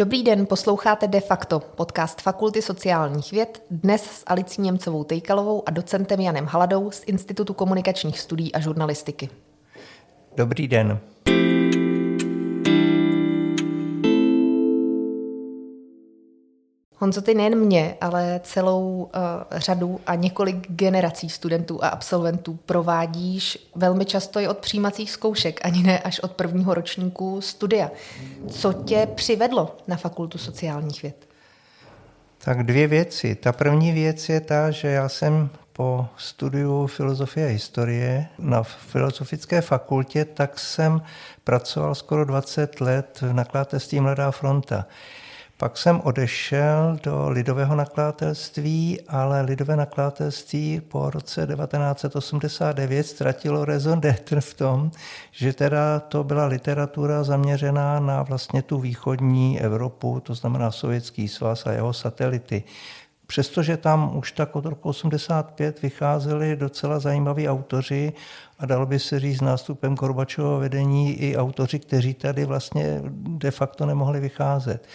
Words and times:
Dobrý 0.00 0.22
den, 0.22 0.46
posloucháte 0.46 1.08
De 1.08 1.20
facto, 1.20 1.60
podcast 1.60 2.20
Fakulty 2.20 2.62
sociálních 2.62 3.32
věd, 3.32 3.62
dnes 3.70 4.04
s 4.04 4.22
Alicí 4.26 4.62
Němcovou 4.62 5.04
Tejkalovou 5.04 5.62
a 5.66 5.70
docentem 5.70 6.20
Janem 6.20 6.46
Haladou 6.46 6.90
z 6.90 7.02
Institutu 7.06 7.54
komunikačních 7.54 8.20
studií 8.20 8.52
a 8.54 8.60
žurnalistiky. 8.60 9.28
Dobrý 10.36 10.68
den. 10.68 10.98
Honzo, 17.02 17.22
ty 17.22 17.34
nejen 17.34 17.58
mě, 17.58 17.96
ale 18.00 18.40
celou 18.44 19.02
uh, 19.02 19.10
řadu 19.58 20.00
a 20.06 20.14
několik 20.14 20.56
generací 20.68 21.28
studentů 21.30 21.84
a 21.84 21.88
absolventů 21.88 22.58
provádíš 22.66 23.70
velmi 23.74 24.04
často 24.04 24.40
i 24.40 24.48
od 24.48 24.58
přijímacích 24.58 25.10
zkoušek, 25.10 25.60
ani 25.62 25.82
ne 25.82 25.98
až 25.98 26.20
od 26.20 26.32
prvního 26.32 26.74
ročníku 26.74 27.40
studia. 27.40 27.90
Co 28.48 28.72
tě 28.72 29.08
přivedlo 29.14 29.76
na 29.88 29.96
Fakultu 29.96 30.38
sociálních 30.38 31.02
věd? 31.02 31.28
Tak 32.38 32.62
dvě 32.66 32.86
věci. 32.86 33.34
Ta 33.34 33.52
první 33.52 33.92
věc 33.92 34.28
je 34.28 34.40
ta, 34.40 34.70
že 34.70 34.88
já 34.88 35.08
jsem 35.08 35.50
po 35.72 36.06
studiu 36.16 36.86
filozofie 36.86 37.46
a 37.46 37.50
historie 37.50 38.26
na 38.38 38.62
Filozofické 38.62 39.60
fakultě, 39.60 40.24
tak 40.24 40.58
jsem 40.58 41.02
pracoval 41.44 41.94
skoro 41.94 42.24
20 42.24 42.80
let 42.80 43.18
v 43.20 43.32
nakladatelství 43.32 44.00
Mladá 44.00 44.30
fronta. 44.30 44.86
Pak 45.60 45.78
jsem 45.78 46.00
odešel 46.04 46.98
do 47.02 47.28
lidového 47.28 47.76
nakladatelství, 47.76 49.00
ale 49.08 49.42
lidové 49.42 49.76
nakladatelství 49.76 50.80
po 50.88 51.10
roce 51.10 51.46
1989 51.46 53.06
ztratilo 53.06 53.64
raison 53.64 54.00
d'être 54.00 54.40
v 54.40 54.54
tom, 54.54 54.90
že 55.32 55.52
teda 55.52 56.00
to 56.00 56.24
byla 56.24 56.46
literatura 56.46 57.24
zaměřená 57.24 58.00
na 58.00 58.22
vlastně 58.22 58.62
tu 58.62 58.78
východní 58.78 59.60
Evropu, 59.60 60.20
to 60.20 60.34
znamená 60.34 60.70
Sovětský 60.70 61.28
svaz 61.28 61.66
a 61.66 61.72
jeho 61.72 61.92
satelity. 61.92 62.62
Přestože 63.26 63.76
tam 63.76 64.16
už 64.16 64.32
tak 64.32 64.56
od 64.56 64.66
roku 64.66 64.88
85 64.88 65.82
vycházeli 65.82 66.56
docela 66.56 66.98
zajímaví 66.98 67.48
autoři 67.48 68.12
a 68.58 68.66
dalo 68.66 68.86
by 68.86 68.98
se 68.98 69.20
říct 69.20 69.40
nástupem 69.40 69.94
Gorbačového 69.94 70.58
vedení 70.58 71.12
i 71.12 71.36
autoři, 71.36 71.78
kteří 71.78 72.14
tady 72.14 72.44
vlastně 72.44 73.02
de 73.28 73.50
facto 73.50 73.86
nemohli 73.86 74.20
vycházet. 74.20 74.86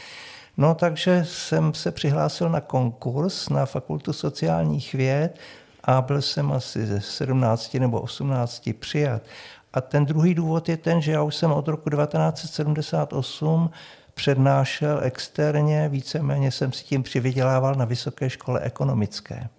No 0.58 0.76
takže 0.76 1.26
jsem 1.26 1.74
se 1.74 1.92
přihlásil 1.92 2.50
na 2.50 2.62
konkurs 2.62 3.50
na 3.50 3.66
Fakultu 3.66 4.14
sociálních 4.14 4.94
věd 4.94 5.40
a 5.84 6.02
byl 6.02 6.22
jsem 6.22 6.52
asi 6.52 6.86
ze 6.86 7.02
17 7.02 7.74
nebo 7.74 8.02
18 8.02 8.70
přijat. 8.80 9.22
A 9.74 9.82
ten 9.82 10.06
druhý 10.06 10.34
důvod 10.34 10.70
je 10.70 10.78
ten, 10.78 11.02
že 11.02 11.12
já 11.12 11.22
už 11.24 11.36
jsem 11.36 11.52
od 11.52 11.68
roku 11.68 11.90
1978 11.90 13.70
přednášel 14.14 15.00
externě, 15.04 15.90
víceméně 15.90 16.52
jsem 16.52 16.72
si 16.72 16.84
tím 16.84 17.04
přivydělával 17.04 17.76
na 17.76 17.86
Vysoké 17.86 18.30
škole 18.30 18.60
ekonomické. 18.60 19.50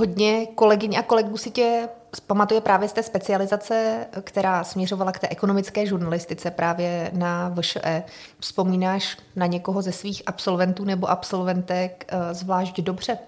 Hodně 0.00 0.46
kolegyň 0.46 0.96
a 0.96 1.02
kolegů 1.02 1.36
si 1.36 1.50
tě 1.50 1.88
pamatuje 2.26 2.60
právě 2.60 2.88
z 2.88 2.92
té 2.92 3.02
specializace, 3.02 4.06
která 4.24 4.64
směřovala 4.64 5.12
k 5.12 5.18
té 5.18 5.28
ekonomické 5.28 5.86
žurnalistice 5.86 6.50
právě 6.50 7.10
na 7.14 7.54
VŠE. 7.60 8.02
Vzpomínáš 8.38 9.16
na 9.36 9.46
někoho 9.46 9.82
ze 9.82 9.92
svých 9.92 10.22
absolventů 10.26 10.84
nebo 10.84 11.10
absolventek 11.10 12.04
eh, 12.08 12.34
zvlášť 12.34 12.80
dobře? 12.80 13.18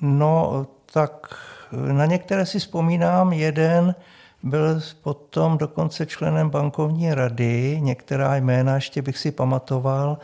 No, 0.00 0.66
tak 0.92 1.26
na 1.72 2.06
některé 2.06 2.46
si 2.46 2.58
vzpomínám. 2.58 3.32
Jeden 3.32 3.94
byl 4.42 4.80
potom 5.02 5.58
dokonce 5.58 6.06
členem 6.06 6.50
bankovní 6.50 7.14
rady. 7.14 7.78
Některá 7.80 8.36
jména 8.36 8.74
ještě 8.74 9.02
bych 9.02 9.18
si 9.18 9.32
pamatoval. 9.32 10.18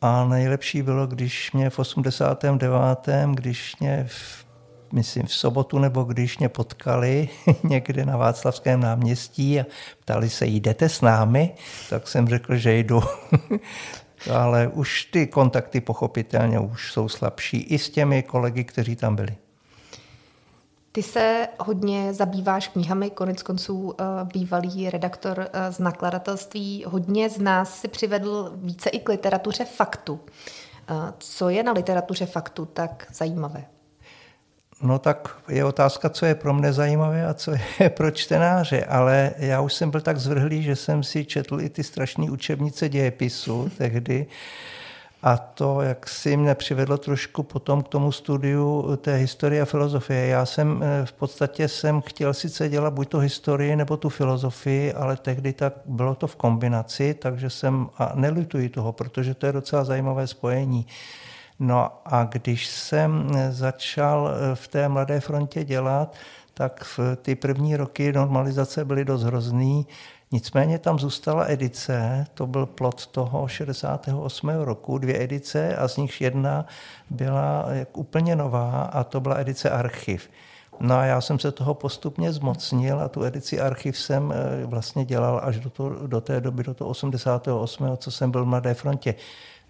A 0.00 0.24
nejlepší 0.24 0.82
bylo, 0.82 1.06
když 1.06 1.52
mě 1.52 1.70
v 1.70 1.78
89., 1.78 3.08
když 3.34 3.76
mě 3.80 4.06
v 4.08 4.47
myslím 4.92 5.26
v 5.26 5.34
sobotu 5.34 5.78
nebo 5.78 6.04
když 6.04 6.38
mě 6.38 6.48
potkali 6.48 7.28
někde 7.62 8.04
na 8.04 8.16
Václavském 8.16 8.80
náměstí 8.80 9.60
a 9.60 9.66
ptali 10.00 10.30
se, 10.30 10.46
jdete 10.46 10.88
s 10.88 11.00
námi, 11.00 11.54
tak 11.90 12.08
jsem 12.08 12.28
řekl, 12.28 12.56
že 12.56 12.74
jdu. 12.78 13.02
Ale 14.34 14.68
už 14.68 15.04
ty 15.04 15.26
kontakty 15.26 15.80
pochopitelně 15.80 16.58
už 16.58 16.92
jsou 16.92 17.08
slabší 17.08 17.56
i 17.56 17.78
s 17.78 17.90
těmi 17.90 18.22
kolegy, 18.22 18.64
kteří 18.64 18.96
tam 18.96 19.16
byli. 19.16 19.36
Ty 20.92 21.02
se 21.02 21.48
hodně 21.60 22.14
zabýváš 22.14 22.68
knihami, 22.68 23.10
konec 23.10 23.42
konců 23.42 23.94
eh, 23.98 24.04
bývalý 24.32 24.90
redaktor 24.90 25.48
eh, 25.52 25.72
z 25.72 25.78
nakladatelství. 25.78 26.84
Hodně 26.88 27.30
z 27.30 27.38
nás 27.38 27.80
si 27.80 27.88
přivedl 27.88 28.52
více 28.54 28.90
i 28.90 28.98
k 28.98 29.08
literatuře 29.08 29.64
faktu. 29.64 30.20
Eh, 30.88 30.94
co 31.18 31.48
je 31.48 31.62
na 31.62 31.72
literatuře 31.72 32.26
faktu 32.26 32.66
tak 32.66 33.06
zajímavé? 33.12 33.64
No 34.82 34.98
tak 34.98 35.36
je 35.48 35.64
otázka, 35.64 36.08
co 36.08 36.26
je 36.26 36.34
pro 36.34 36.54
mě 36.54 36.72
zajímavé 36.72 37.26
a 37.26 37.34
co 37.34 37.52
je 37.80 37.90
pro 37.96 38.10
čtenáře, 38.10 38.84
ale 38.84 39.32
já 39.38 39.60
už 39.60 39.74
jsem 39.74 39.90
byl 39.90 40.00
tak 40.00 40.18
zvrhlý, 40.18 40.62
že 40.62 40.76
jsem 40.76 41.02
si 41.02 41.24
četl 41.24 41.60
i 41.60 41.68
ty 41.68 41.84
strašné 41.84 42.30
učebnice 42.30 42.88
dějepisu 42.88 43.70
tehdy 43.78 44.26
a 45.22 45.36
to, 45.36 45.82
jak 45.82 46.08
si 46.08 46.36
mě 46.36 46.54
přivedlo 46.54 46.98
trošku 46.98 47.42
potom 47.42 47.82
k 47.82 47.88
tomu 47.88 48.12
studiu 48.12 48.96
té 48.96 49.16
historie 49.16 49.62
a 49.62 49.64
filozofie. 49.64 50.26
Já 50.26 50.46
jsem 50.46 50.82
eh, 50.82 51.06
v 51.06 51.12
podstatě 51.12 51.68
jsem 51.68 52.00
chtěl 52.00 52.34
sice 52.34 52.68
dělat 52.68 52.94
buď 52.94 53.08
to 53.08 53.18
historii 53.18 53.76
nebo 53.76 53.96
tu 53.96 54.08
filozofii, 54.08 54.92
ale 54.92 55.16
tehdy 55.16 55.52
tak 55.52 55.72
bylo 55.84 56.14
to 56.14 56.26
v 56.26 56.36
kombinaci, 56.36 57.14
takže 57.14 57.50
jsem, 57.50 57.88
a 57.98 58.12
nelituji 58.14 58.68
toho, 58.68 58.92
protože 58.92 59.34
to 59.34 59.46
je 59.46 59.52
docela 59.52 59.84
zajímavé 59.84 60.26
spojení. 60.26 60.86
No 61.58 61.90
a 62.04 62.24
když 62.24 62.66
jsem 62.66 63.30
začal 63.50 64.30
v 64.54 64.68
té 64.68 64.88
Mladé 64.88 65.20
frontě 65.20 65.64
dělat, 65.64 66.16
tak 66.54 66.84
v 66.84 67.16
ty 67.22 67.34
první 67.34 67.76
roky 67.76 68.12
normalizace 68.12 68.84
byly 68.84 69.04
dost 69.04 69.22
hrozný. 69.22 69.86
Nicméně 70.32 70.78
tam 70.78 70.98
zůstala 70.98 71.44
edice, 71.48 72.26
to 72.34 72.46
byl 72.46 72.66
plot 72.66 73.06
toho 73.06 73.48
68. 73.48 74.48
roku, 74.48 74.98
dvě 74.98 75.22
edice 75.22 75.76
a 75.76 75.88
z 75.88 75.96
nich 75.96 76.20
jedna 76.20 76.66
byla 77.10 77.66
úplně 77.92 78.36
nová 78.36 78.82
a 78.82 79.04
to 79.04 79.20
byla 79.20 79.36
edice 79.36 79.70
Archiv. 79.70 80.30
No 80.80 80.96
a 80.96 81.04
já 81.04 81.20
jsem 81.20 81.38
se 81.38 81.52
toho 81.52 81.74
postupně 81.74 82.32
zmocnil 82.32 83.00
a 83.00 83.08
tu 83.08 83.24
edici 83.24 83.60
Archiv 83.60 83.98
jsem 83.98 84.32
eh, 84.32 84.66
vlastně 84.66 85.04
dělal 85.04 85.40
až 85.44 85.60
do, 85.60 85.70
to, 85.70 86.06
do 86.06 86.20
té 86.20 86.40
doby, 86.40 86.62
do 86.62 86.74
toho 86.74 86.90
88., 86.90 87.96
co 87.96 88.10
jsem 88.10 88.30
byl 88.30 88.44
v 88.44 88.48
Mladé 88.48 88.74
frontě. 88.74 89.14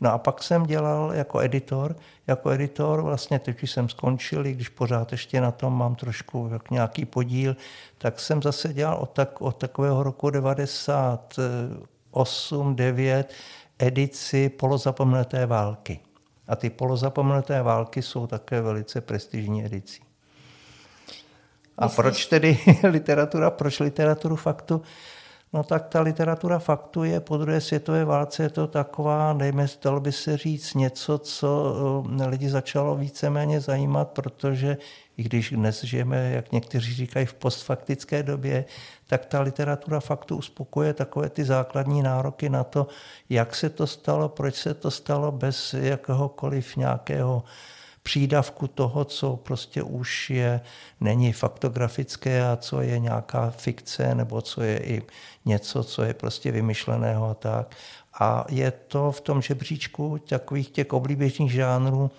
No 0.01 0.13
a 0.13 0.19
pak 0.19 0.43
jsem 0.43 0.67
dělal 0.67 1.13
jako 1.15 1.41
editor. 1.41 1.97
Jako 2.27 2.51
editor 2.51 3.03
vlastně 3.03 3.39
teď 3.39 3.63
jsem 3.63 3.89
skončil, 3.89 4.47
i 4.47 4.53
když 4.53 4.69
pořád 4.69 5.13
ještě 5.13 5.41
na 5.41 5.51
tom 5.51 5.79
mám 5.79 5.95
trošku 5.95 6.49
jak 6.53 6.71
nějaký 6.71 7.05
podíl, 7.05 7.57
tak 7.99 8.21
jsem 8.21 8.43
zase 8.43 8.75
dělal 8.75 8.97
od, 8.97 9.11
tak, 9.11 9.41
od 9.41 9.57
takového 9.57 10.03
roku 10.03 10.31
98, 10.31 12.77
9 12.77 13.33
edici 13.79 14.49
polozapomenuté 14.49 15.47
války. 15.47 16.01
A 16.49 16.57
ty 16.57 16.71
polozapomenuté 16.71 17.63
války 17.63 18.03
jsou 18.03 18.27
také 18.27 18.61
velice 18.61 19.01
prestižní 19.01 19.65
edicí. 19.65 20.03
A 21.79 21.85
Myslíš? 21.85 21.97
proč 21.97 22.27
tedy 22.27 22.59
literatura, 22.91 23.51
proč 23.51 23.81
literaturu 23.81 24.37
faktu? 24.37 24.83
No 25.53 25.63
tak 25.63 25.89
ta 25.89 26.01
literatura 26.01 26.59
faktu 26.59 27.05
je 27.05 27.21
po 27.21 27.37
druhé 27.37 27.61
světové 27.61 28.05
válce 28.05 28.43
je 28.43 28.49
to 28.49 28.67
taková, 28.67 29.33
dejme, 29.33 29.67
dalo 29.83 30.01
by 30.01 30.13
se 30.13 30.37
říct, 30.37 30.75
něco, 30.75 31.19
co 31.19 31.75
eh, 32.21 32.27
lidi 32.27 32.51
začalo 32.51 32.97
víceméně 32.97 33.61
zajímat, 33.61 34.09
protože 34.09 34.77
i 35.17 35.23
když 35.23 35.51
dnes 35.51 35.85
žijeme, 35.85 36.31
jak 36.31 36.53
někteří 36.53 36.95
říkají, 36.95 37.27
v 37.27 37.35
postfaktické 37.35 38.23
době, 38.23 38.65
tak 39.07 39.27
ta 39.27 39.41
literatura 39.41 40.01
faktu 40.01 40.37
uspokuje 40.37 40.93
takové 40.95 41.29
ty 41.29 41.45
základní 41.45 42.03
nároky 42.03 42.49
na 42.49 42.65
to, 42.65 42.87
jak 43.31 43.55
se 43.55 43.71
to 43.71 43.87
stalo, 43.87 44.29
proč 44.29 44.55
se 44.55 44.75
to 44.75 44.91
stalo 44.91 45.33
bez 45.33 45.75
jakéhokoliv 45.75 46.77
nějakého 46.77 47.43
přídavku 48.09 48.67
toho, 48.67 49.05
co 49.05 49.37
prostě 49.37 49.83
už 49.83 50.31
je, 50.31 50.61
není 51.01 51.33
faktografické 51.33 52.49
a 52.49 52.57
co 52.57 52.81
je 52.81 52.99
nějaká 52.99 53.51
fikce 53.51 54.15
nebo 54.15 54.41
co 54.41 54.63
je 54.63 54.79
i 54.79 55.03
něco, 55.45 55.85
co 55.85 56.03
je 56.03 56.15
prostě 56.15 56.53
vymyšleného 56.53 57.31
a 57.31 57.35
tak. 57.35 57.77
A 58.21 58.45
je 58.49 58.71
to 58.71 59.13
v 59.13 59.21
tom 59.21 59.43
žebříčku 59.43 60.19
takových 60.19 60.71
těch 60.71 60.93
oblíbených 60.93 61.53
žánrů, 61.53 62.11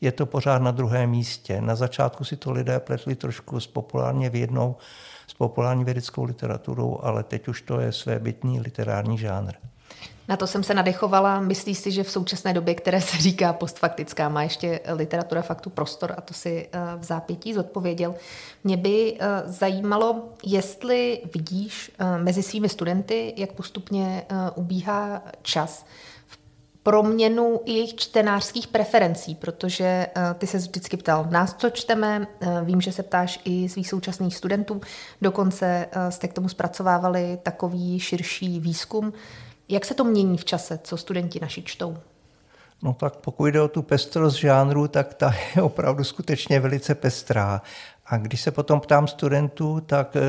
je 0.00 0.12
to 0.12 0.26
pořád 0.26 0.62
na 0.62 0.70
druhém 0.70 1.10
místě. 1.10 1.60
Na 1.60 1.74
začátku 1.74 2.24
si 2.24 2.36
to 2.36 2.52
lidé 2.52 2.80
pletli 2.80 3.14
trošku 3.14 3.60
s 3.60 3.66
populárně 3.66 4.30
vědnou, 4.30 4.76
s 5.26 5.34
populární 5.34 5.84
vědeckou 5.84 6.24
literaturou, 6.24 6.98
ale 7.02 7.22
teď 7.22 7.48
už 7.48 7.62
to 7.62 7.80
je 7.80 7.92
svébytný 7.92 8.60
literární 8.60 9.18
žánr. 9.18 9.54
Na 10.28 10.36
to 10.36 10.46
jsem 10.46 10.62
se 10.62 10.74
nadechovala. 10.74 11.40
Myslíš 11.40 11.78
si, 11.78 11.90
že 11.90 12.02
v 12.02 12.10
současné 12.10 12.52
době, 12.54 12.74
které 12.74 13.00
se 13.00 13.18
říká 13.18 13.52
postfaktická, 13.52 14.28
má 14.28 14.42
ještě 14.42 14.80
literatura 14.92 15.42
faktu 15.42 15.70
prostor 15.70 16.14
a 16.16 16.20
to 16.20 16.34
si 16.34 16.68
eh, 16.72 16.78
v 16.96 17.04
zápětí 17.04 17.54
zodpověděl. 17.54 18.14
Mě 18.64 18.76
by 18.76 19.16
eh, 19.18 19.42
zajímalo, 19.46 20.28
jestli 20.44 21.20
vidíš 21.34 21.90
eh, 21.98 22.18
mezi 22.18 22.42
svými 22.42 22.68
studenty, 22.68 23.34
jak 23.36 23.52
postupně 23.52 24.26
ubíhá 24.54 25.22
čas 25.42 25.86
proměnu 26.82 27.60
jejich 27.64 27.94
čtenářských 27.94 28.66
preferencí, 28.66 29.34
protože 29.34 30.06
ty 30.38 30.46
se 30.46 30.58
vždycky 30.58 30.96
ptal 30.96 31.26
nás, 31.30 31.54
co 31.54 31.70
čteme, 31.70 32.26
vím, 32.64 32.80
že 32.80 32.92
se 32.92 33.02
ptáš 33.02 33.40
i 33.44 33.68
svých 33.68 33.88
současných 33.88 34.36
studentů, 34.36 34.80
dokonce 35.22 35.86
jste 36.08 36.28
k 36.28 36.32
tomu 36.32 36.48
zpracovávali 36.48 37.38
takový 37.42 38.00
širší 38.00 38.60
výzkum. 38.60 39.12
Jak 39.68 39.84
se 39.84 39.94
to 39.94 40.04
mění 40.04 40.38
v 40.38 40.44
čase, 40.44 40.78
co 40.82 40.96
studenti 40.96 41.40
naši 41.40 41.62
čtou? 41.62 41.98
No 42.82 42.94
tak 42.94 43.16
pokud 43.16 43.46
jde 43.46 43.60
o 43.60 43.68
tu 43.68 43.82
pestrost 43.82 44.36
žánru, 44.36 44.88
tak 44.88 45.14
ta 45.14 45.34
je 45.56 45.62
opravdu 45.62 46.04
skutečně 46.04 46.60
velice 46.60 46.94
pestrá. 46.94 47.62
A 48.06 48.16
když 48.16 48.40
se 48.40 48.50
potom 48.50 48.80
ptám 48.80 49.06
studentů, 49.08 49.80
tak 49.80 50.16
eh, 50.16 50.20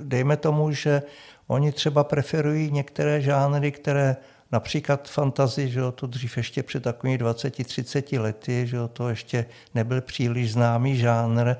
dejme 0.00 0.36
tomu, 0.36 0.72
že 0.72 1.02
oni 1.46 1.72
třeba 1.72 2.04
preferují 2.04 2.70
některé 2.70 3.20
žánry, 3.20 3.72
které 3.72 4.16
například 4.52 5.08
fantazy, 5.08 5.70
že 5.70 5.80
to 5.94 6.06
dřív 6.06 6.36
ještě 6.36 6.62
před 6.62 6.82
takovými 6.82 7.18
20-30 7.18 8.20
lety, 8.20 8.66
že 8.66 8.78
to 8.92 9.08
ještě 9.08 9.46
nebyl 9.74 10.00
příliš 10.00 10.52
známý 10.52 10.96
žánr, 10.96 11.54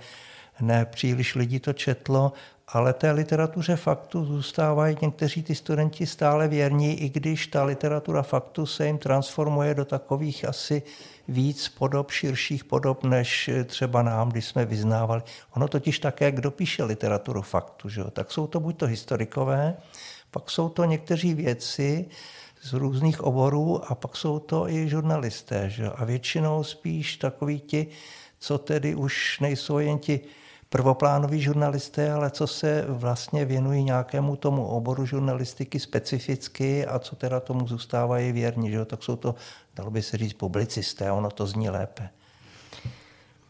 ne 0.61 0.85
příliš 0.85 1.35
lidí 1.35 1.61
to 1.61 1.73
četlo 1.73 2.32
ale 2.69 2.93
té 2.93 3.11
literatuře 3.11 3.76
faktu 3.76 4.25
zůstávají 4.25 4.97
někteří 5.03 5.43
ty 5.43 5.55
studenti 5.55 6.06
stále 6.06 6.49
věrní, 6.49 7.00
i 7.00 7.09
když 7.09 7.47
ta 7.47 7.64
literatura 7.64 8.23
faktu 8.23 8.67
se 8.67 8.87
jim 8.87 8.99
transformuje 8.99 9.75
do 9.75 9.85
takových 9.85 10.49
asi 10.49 10.82
víc 11.29 11.69
podob, 11.69 12.11
širších 12.11 12.64
podob, 12.64 13.05
než 13.05 13.50
třeba 13.64 14.03
nám, 14.03 14.29
když 14.29 14.44
jsme 14.44 14.64
vyznávali. 14.64 15.23
Ono 15.56 15.69
totiž 15.69 15.99
také, 15.99 16.32
kdo 16.32 16.50
píše 16.50 16.85
literaturu 16.85 17.43
faktu, 17.43 17.88
že 17.88 18.05
tak 18.12 18.32
jsou 18.32 18.47
to 18.47 18.61
buď 18.61 18.76
to 18.76 18.87
historikové, 18.87 19.76
pak 20.31 20.50
jsou 20.50 20.69
to 20.69 20.85
někteří 20.85 21.35
věci 21.35 22.06
z 22.62 22.73
různých 22.73 23.20
oborů 23.20 23.93
a 23.93 23.94
pak 23.94 24.17
jsou 24.17 24.38
to 24.38 24.69
i 24.69 24.88
žurnalisté. 24.88 25.70
Že? 25.70 25.91
A 25.91 26.05
většinou 26.05 26.64
spíš 26.64 27.17
takoví 27.17 27.61
ti, 27.61 27.87
co 28.38 28.59
tedy 28.59 28.94
už 28.94 29.41
nejsou 29.41 29.79
jen 29.79 29.99
ti 29.99 30.20
prvoplánoví 30.72 31.40
žurnalisté, 31.40 32.12
ale 32.12 32.30
co 32.30 32.46
se 32.46 32.84
vlastně 32.88 33.44
věnují 33.44 33.84
nějakému 33.84 34.36
tomu 34.36 34.66
oboru 34.66 35.06
žurnalistiky 35.06 35.80
specificky 35.80 36.86
a 36.86 36.98
co 36.98 37.16
teda 37.16 37.40
tomu 37.40 37.66
zůstávají 37.66 38.32
věrní, 38.32 38.70
že 38.70 38.76
jo? 38.76 38.84
tak 38.84 39.02
jsou 39.02 39.16
to, 39.16 39.34
dalo 39.76 39.90
by 39.90 40.02
se 40.02 40.16
říct, 40.16 40.32
publicisté, 40.32 41.12
ono 41.12 41.30
to 41.30 41.46
zní 41.46 41.70
lépe. 41.70 42.08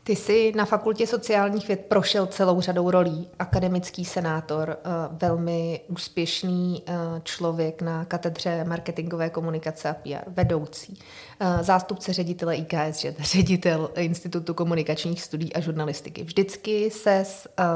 Ty 0.04 0.16
jsi 0.16 0.52
na 0.56 0.64
fakultě 0.64 1.06
sociálních 1.06 1.68
věd 1.68 1.80
prošel 1.88 2.26
celou 2.26 2.60
řadou 2.60 2.90
rolí. 2.90 3.28
Akademický 3.38 4.04
senátor, 4.04 4.76
eh, 4.78 4.90
velmi 5.10 5.80
úspěšný 5.88 6.82
eh, 6.86 6.94
člověk 7.22 7.82
na 7.82 8.04
katedře 8.04 8.64
marketingové 8.64 9.30
komunikace 9.30 9.88
a 9.88 9.94
PR, 9.94 10.24
vedoucí, 10.26 10.98
eh, 11.40 11.64
zástupce 11.64 12.12
ředitele 12.12 12.56
IKS, 12.56 13.06
ředitel 13.18 13.90
Institutu 13.96 14.54
komunikačních 14.54 15.22
studií 15.22 15.52
a 15.52 15.60
žurnalistiky. 15.60 16.24
Vždycky 16.24 16.90
se 16.90 17.24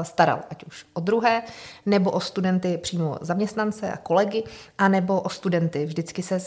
staral, 0.01 0.39
ať 0.49 0.63
už 0.63 0.85
o 0.93 0.99
druhé, 0.99 1.43
nebo 1.85 2.11
o 2.11 2.19
studenty 2.19 2.77
přímo 2.77 3.17
zaměstnance 3.21 3.91
a 3.91 3.97
kolegy, 3.97 4.43
anebo 4.77 5.21
o 5.21 5.29
studenty. 5.29 5.85
Vždycky 5.85 6.23
se 6.23 6.37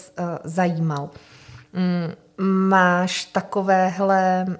zajímal. 0.44 1.10
Máš 2.42 3.24
takovéhle 3.24 4.46
uh, 4.48 4.56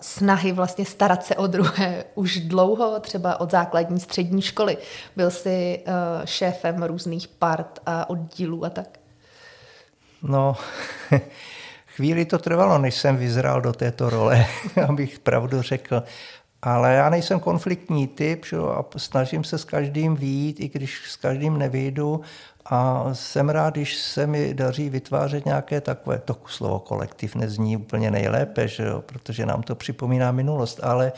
snahy 0.00 0.52
vlastně 0.52 0.84
starat 0.84 1.24
se 1.24 1.36
o 1.36 1.46
druhé 1.46 2.04
už 2.14 2.40
dlouho, 2.40 3.00
třeba 3.00 3.40
od 3.40 3.50
základní 3.50 4.00
střední 4.00 4.42
školy. 4.42 4.76
Byl 5.16 5.30
jsi 5.30 5.84
uh, 5.86 5.92
šéfem 6.24 6.82
různých 6.82 7.28
part 7.28 7.78
a 7.86 8.10
oddílů 8.10 8.64
a 8.64 8.70
tak? 8.70 8.98
No, 10.22 10.56
chvíli 11.86 12.24
to 12.24 12.38
trvalo, 12.38 12.78
než 12.78 12.94
jsem 12.94 13.16
vyzral 13.16 13.60
do 13.60 13.72
této 13.72 14.10
role, 14.10 14.46
abych 14.88 15.18
pravdu 15.18 15.62
řekl. 15.62 16.02
Ale 16.62 16.94
já 16.94 17.10
nejsem 17.10 17.40
konfliktní 17.40 18.08
typ 18.08 18.44
že? 18.44 18.58
a 18.58 18.84
snažím 18.96 19.44
se 19.44 19.58
s 19.58 19.64
každým 19.64 20.16
výjít, 20.16 20.60
i 20.60 20.68
když 20.68 21.10
s 21.10 21.16
každým 21.16 21.58
nevyjdu 21.58 22.20
a 22.64 23.08
jsem 23.12 23.48
rád, 23.48 23.74
když 23.74 23.96
se 23.96 24.26
mi 24.26 24.54
daří 24.54 24.90
vytvářet 24.90 25.44
nějaké 25.44 25.80
takové, 25.80 26.18
to 26.18 26.36
slovo 26.46 26.78
kolektiv 26.78 27.34
nezní 27.34 27.76
úplně 27.76 28.10
nejlépe, 28.10 28.68
že 28.68 28.82
jo, 28.82 29.02
protože 29.06 29.46
nám 29.46 29.62
to 29.62 29.74
připomíná 29.74 30.32
minulost, 30.32 30.80
ale 30.82 31.12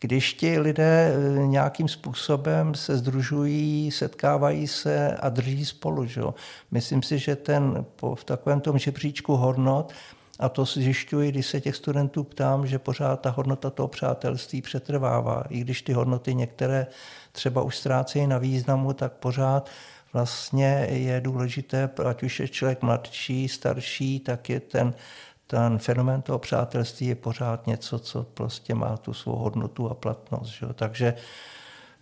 když 0.00 0.34
ti 0.34 0.58
lidé 0.58 1.12
eh, 1.14 1.46
nějakým 1.46 1.88
způsobem 1.88 2.74
se 2.74 2.96
združují, 2.96 3.90
setkávají 3.90 4.66
se 4.66 5.16
a 5.16 5.28
drží 5.28 5.64
spolu. 5.64 6.06
Že 6.06 6.20
jo. 6.20 6.34
Myslím 6.70 7.02
si, 7.02 7.18
že 7.18 7.36
ten 7.36 7.84
v 8.14 8.24
takovém 8.24 8.60
tom 8.60 8.78
žebříčku 8.78 9.36
hodnot, 9.36 9.92
a 10.40 10.48
to 10.48 10.64
zjišťuji, 10.64 11.30
když 11.30 11.46
se 11.46 11.60
těch 11.60 11.76
studentů 11.76 12.24
ptám, 12.24 12.66
že 12.66 12.78
pořád 12.78 13.20
ta 13.20 13.30
hodnota 13.30 13.70
toho 13.70 13.88
přátelství 13.88 14.62
přetrvává. 14.62 15.44
I 15.48 15.60
když 15.60 15.82
ty 15.82 15.92
hodnoty 15.92 16.34
některé 16.34 16.86
třeba 17.32 17.62
už 17.62 17.76
ztrácejí 17.76 18.26
na 18.26 18.38
významu, 18.38 18.92
tak 18.92 19.12
pořád 19.12 19.70
vlastně 20.12 20.86
je 20.90 21.20
důležité, 21.20 21.90
ať 22.06 22.22
už 22.22 22.40
je 22.40 22.48
člověk 22.48 22.82
mladší, 22.82 23.48
starší, 23.48 24.20
tak 24.20 24.48
je 24.48 24.60
ten, 24.60 24.94
ten 25.46 25.78
fenomén 25.78 26.22
toho 26.22 26.38
přátelství 26.38 27.06
je 27.06 27.14
pořád 27.14 27.66
něco, 27.66 27.98
co 27.98 28.22
prostě 28.22 28.74
má 28.74 28.96
tu 28.96 29.14
svou 29.14 29.36
hodnotu 29.36 29.90
a 29.90 29.94
platnost. 29.94 30.48
Že? 30.48 30.66
Takže 30.74 31.14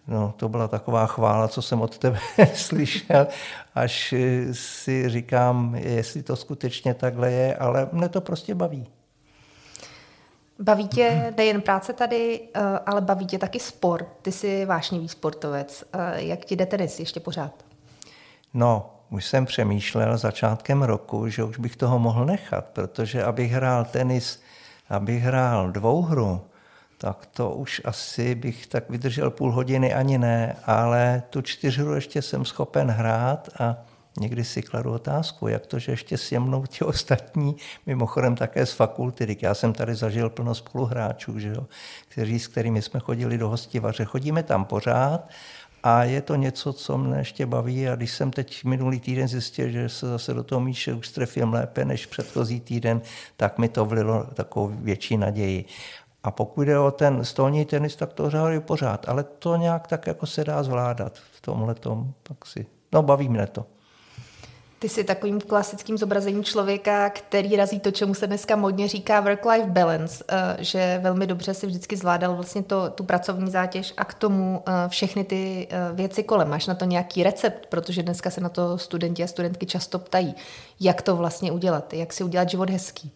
no, 0.09 0.35
to 0.37 0.49
byla 0.49 0.69
taková 0.69 1.07
chvála, 1.07 1.49
co 1.49 1.63
jsem 1.63 1.81
od 1.81 1.99
tebe 1.99 2.19
slyšel, 2.55 3.27
až 3.75 4.15
si 4.53 5.09
říkám, 5.09 5.75
jestli 5.75 6.23
to 6.23 6.37
skutečně 6.37 6.95
takhle 6.95 7.33
je, 7.33 7.57
ale 7.57 7.89
mne 7.93 8.09
to 8.09 8.21
prostě 8.21 8.55
baví. 8.55 8.87
Baví 10.59 10.89
tě 10.89 11.35
nejen 11.37 11.61
práce 11.61 11.93
tady, 11.93 12.41
eh, 12.55 12.61
ale 12.87 13.01
baví 13.01 13.27
tě 13.27 13.39
taky 13.39 13.61
sport. 13.61 14.09
Ty 14.23 14.33
jsi 14.33 14.65
vášnivý 14.65 15.09
sportovec. 15.09 15.85
Eh, 15.93 16.23
jak 16.23 16.45
ti 16.45 16.57
jde 16.57 16.67
tenis 16.67 17.01
ještě 17.01 17.21
pořád? 17.21 17.65
No, 18.55 18.91
už 19.11 19.25
jsem 19.25 19.47
přemýšlel 19.47 20.19
začátkem 20.19 20.83
roku, 20.83 21.29
že 21.29 21.45
už 21.45 21.59
bych 21.59 21.77
toho 21.77 21.99
mohl 21.99 22.27
nechat, 22.27 22.71
protože 22.73 23.25
abych 23.25 23.53
hrál 23.53 23.85
tenis, 23.85 24.43
abych 24.89 25.23
hrál 25.23 25.71
dvouhru, 25.71 26.41
tak 26.99 27.27
to 27.27 27.51
už 27.51 27.83
asi 27.85 28.35
bych 28.35 28.67
tak 28.67 28.91
vydržel 28.91 29.31
půl 29.31 29.53
hodiny 29.53 29.95
ani 29.95 30.19
ne, 30.19 30.57
ale 30.67 31.23
tu 31.31 31.43
čtyřhru 31.43 31.95
ještě 31.95 32.23
jsem 32.23 32.45
schopen 32.45 32.91
hrát 32.91 33.49
a 33.61 33.77
někdy 34.21 34.45
si 34.45 34.63
kladu 34.63 34.93
otázku, 34.93 35.49
jak 35.49 35.67
to, 35.67 35.79
že 35.79 35.93
ještě 35.93 36.19
si 36.19 36.39
mnou 36.39 36.67
ti 36.67 36.85
ostatní, 36.85 37.57
mimochodem 37.87 38.37
také 38.37 38.67
z 38.67 38.73
fakulty, 38.73 39.37
já 39.41 39.55
jsem 39.55 39.73
tady 39.73 39.95
zažil 39.95 40.31
plno 40.31 40.55
spoluhráčů, 40.55 41.39
že 41.39 41.49
jo, 41.49 41.67
kteří, 42.09 42.39
s 42.39 42.49
kterými 42.49 42.83
jsme 42.83 43.01
chodili 43.01 43.39
do 43.39 43.49
hostivaře, 43.49 44.05
chodíme 44.05 44.43
tam 44.43 44.65
pořád 44.65 45.29
a 45.83 46.05
je 46.05 46.23
to 46.23 46.35
něco, 46.35 46.73
co 46.73 46.99
mě 46.99 47.19
ještě 47.19 47.47
baví 47.47 47.89
a 47.89 47.97
když 47.97 48.11
jsem 48.11 48.31
teď 48.31 48.65
minulý 48.65 49.01
týden 49.01 49.29
zjistil, 49.29 49.71
že 49.71 49.89
se 49.89 50.07
zase 50.07 50.35
do 50.35 50.43
toho 50.43 50.61
Míše 50.61 50.95
už 50.95 51.09
trefím 51.09 51.53
lépe 51.53 51.85
než 51.85 52.07
předchozí 52.07 52.61
týden, 52.61 53.01
tak 53.37 53.59
mi 53.59 53.69
to 53.69 53.85
vlilo 53.85 54.27
takovou 54.35 54.69
větší 54.69 55.17
naději. 55.17 55.65
A 56.23 56.31
pokud 56.31 56.63
jde 56.63 56.79
o 56.79 56.91
ten 56.91 57.25
stolní 57.25 57.65
tenis, 57.65 57.97
tak 57.97 58.13
to 58.13 58.27
hrají 58.27 58.61
pořád, 58.61 59.09
ale 59.09 59.25
to 59.25 59.57
nějak 59.57 59.87
tak 59.87 60.07
jako 60.07 60.27
se 60.27 60.45
dá 60.45 60.63
zvládat 60.63 61.13
v 61.33 61.41
tomhle 61.41 61.75
tom, 61.75 62.13
tak 62.23 62.47
si, 62.47 62.67
no 62.93 63.03
baví 63.03 63.29
mě 63.29 63.47
to. 63.47 63.65
Ty 64.81 64.89
jsi 64.89 65.05
takovým 65.05 65.41
klasickým 65.41 65.99
zobrazením 65.99 66.45
člověka, 66.45 67.11
který 67.11 67.57
razí 67.57 67.81
to, 67.81 67.91
čemu 67.91 68.15
se 68.15 68.27
dneska 68.27 68.57
modně 68.57 68.89
říká 68.89 69.21
work-life 69.21 69.71
balance, 69.71 70.25
eh, 70.29 70.57
že 70.59 71.01
velmi 71.03 71.27
dobře 71.27 71.55
si 71.55 71.67
vždycky 71.67 71.97
zvládal 71.97 72.35
vlastně 72.35 72.63
to, 72.63 72.91
tu 72.91 73.05
pracovní 73.05 73.51
zátěž 73.51 73.95
a 73.97 74.05
k 74.05 74.15
tomu 74.15 74.63
eh, 74.67 74.73
všechny 74.89 75.25
ty 75.25 75.69
eh, 75.71 75.93
věci 75.93 76.23
kolem. 76.23 76.49
Máš 76.49 76.67
na 76.67 76.75
to 76.75 76.85
nějaký 76.85 77.23
recept, 77.23 77.67
protože 77.67 78.03
dneska 78.03 78.31
se 78.31 78.41
na 78.41 78.49
to 78.49 78.79
studenti 78.79 79.25
a 79.25 79.27
studentky 79.27 79.67
často 79.67 79.99
ptají, 79.99 80.35
jak 80.81 81.03
to 81.03 81.17
vlastně 81.17 81.53
udělat, 81.53 81.95
jak 81.95 82.13
si 82.13 82.25
udělat 82.25 82.49
život 82.49 82.71
hezký. 82.71 83.13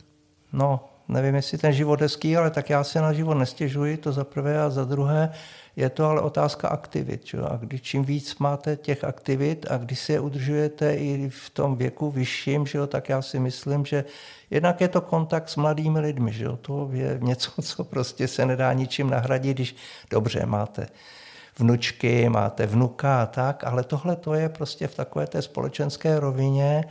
No, 0.53 0.81
nevím, 1.12 1.35
jestli 1.35 1.59
ten 1.59 1.73
život 1.73 2.00
hezký, 2.00 2.37
ale 2.37 2.50
tak 2.50 2.71
já 2.71 2.85
se 2.85 3.00
na 3.00 3.12
život 3.12 3.35
nestěžuji, 3.35 3.97
to 3.97 4.12
za 4.12 4.25
prvé 4.25 4.62
a 4.62 4.71
za 4.71 4.85
druhé 4.85 5.33
je 5.76 5.90
to 5.90 6.07
ale 6.07 6.21
otázka 6.21 6.69
aktivit. 6.69 7.25
Čo? 7.25 7.52
A 7.52 7.57
když 7.57 7.83
čím 7.83 8.04
víc 8.04 8.38
máte 8.38 8.76
těch 8.76 9.04
aktivit 9.04 9.66
a 9.71 9.76
když 9.76 9.99
si 9.99 10.12
je 10.12 10.21
udržujete 10.21 10.95
i 10.95 11.31
v 11.31 11.50
tom 11.50 11.76
věku 11.76 12.11
vyšším, 12.11 12.66
že 12.66 12.78
jo, 12.78 12.87
tak 12.87 13.09
já 13.09 13.23
si 13.23 13.38
myslím, 13.38 13.85
že 13.85 14.04
jednak 14.50 14.81
je 14.81 14.88
to 14.88 15.00
kontakt 15.00 15.49
s 15.49 15.57
mladými 15.57 16.00
lidmi. 16.00 16.33
Že 16.33 16.45
jo? 16.45 16.57
To 16.57 16.88
je 16.92 17.19
něco, 17.21 17.62
co 17.62 17.85
prostě 17.85 18.28
se 18.28 18.47
nedá 18.47 18.73
ničím 18.73 19.11
nahradit, 19.11 19.57
když 19.57 19.76
dobře 20.11 20.47
máte 20.47 20.87
vnučky, 21.59 22.28
máte 22.28 22.66
vnuka 22.66 23.23
a 23.23 23.26
tak, 23.26 23.64
ale 23.64 23.85
tohle 23.85 24.16
to 24.16 24.35
je 24.35 24.49
prostě 24.49 24.87
v 24.87 24.95
takové 24.95 25.26
té 25.26 25.42
společenské 25.42 26.21
rovině 26.21 26.85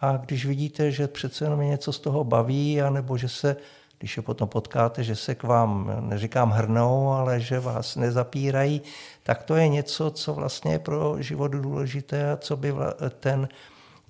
a 0.00 0.16
když 0.16 0.46
vidíte, 0.46 0.90
že 0.90 1.08
přece 1.08 1.44
jenom 1.44 1.60
je 1.60 1.68
něco 1.68 1.92
z 1.92 1.98
toho 1.98 2.24
baví, 2.24 2.82
anebo 2.82 3.16
že 3.16 3.28
se, 3.28 3.56
když 3.98 4.16
je 4.16 4.22
potom 4.22 4.48
potkáte, 4.48 5.04
že 5.04 5.16
se 5.16 5.34
k 5.34 5.42
vám, 5.42 5.96
neříkám 6.00 6.50
hrnou, 6.50 7.08
ale 7.08 7.40
že 7.40 7.60
vás 7.60 7.96
nezapírají, 7.96 8.82
tak 9.22 9.42
to 9.42 9.54
je 9.54 9.68
něco, 9.68 10.10
co 10.10 10.34
vlastně 10.34 10.72
je 10.72 10.78
pro 10.78 11.16
život 11.18 11.48
důležité 11.48 12.32
a 12.32 12.36
co 12.36 12.56
by 12.56 12.74
ten, 13.20 13.48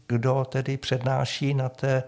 kdo 0.09 0.47
tedy 0.51 0.77
přednáší 0.77 1.55
na 1.55 1.69
té 1.69 2.03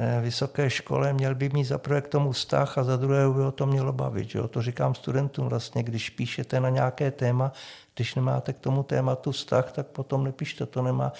Eh, 0.00 0.20
vysoké 0.20 0.70
škole, 0.70 1.12
měl 1.12 1.34
by 1.34 1.48
mít 1.48 1.64
za 1.64 1.78
prvé 1.78 2.00
k 2.00 2.08
tomu 2.08 2.32
vztah 2.32 2.78
a 2.78 2.84
za 2.84 2.96
druhé 2.96 3.30
by 3.30 3.40
o 3.40 3.52
to 3.52 3.66
mělo 3.66 3.92
bavit. 3.92 4.30
Že? 4.30 4.40
To 4.50 4.62
říkám 4.62 4.94
studentům 4.94 5.48
vlastně, 5.48 5.82
když 5.82 6.10
píšete 6.10 6.60
na 6.60 6.68
nějaké 6.68 7.10
téma, 7.10 7.52
když 7.98 8.14
nemáte 8.14 8.52
k 8.52 8.58
tomu 8.58 8.82
tématu 8.82 9.32
vztah, 9.32 9.72
tak 9.72 9.86
potom 9.86 10.24
nepíšte, 10.24 10.66
to 10.66 10.82
nemá. 10.82 11.12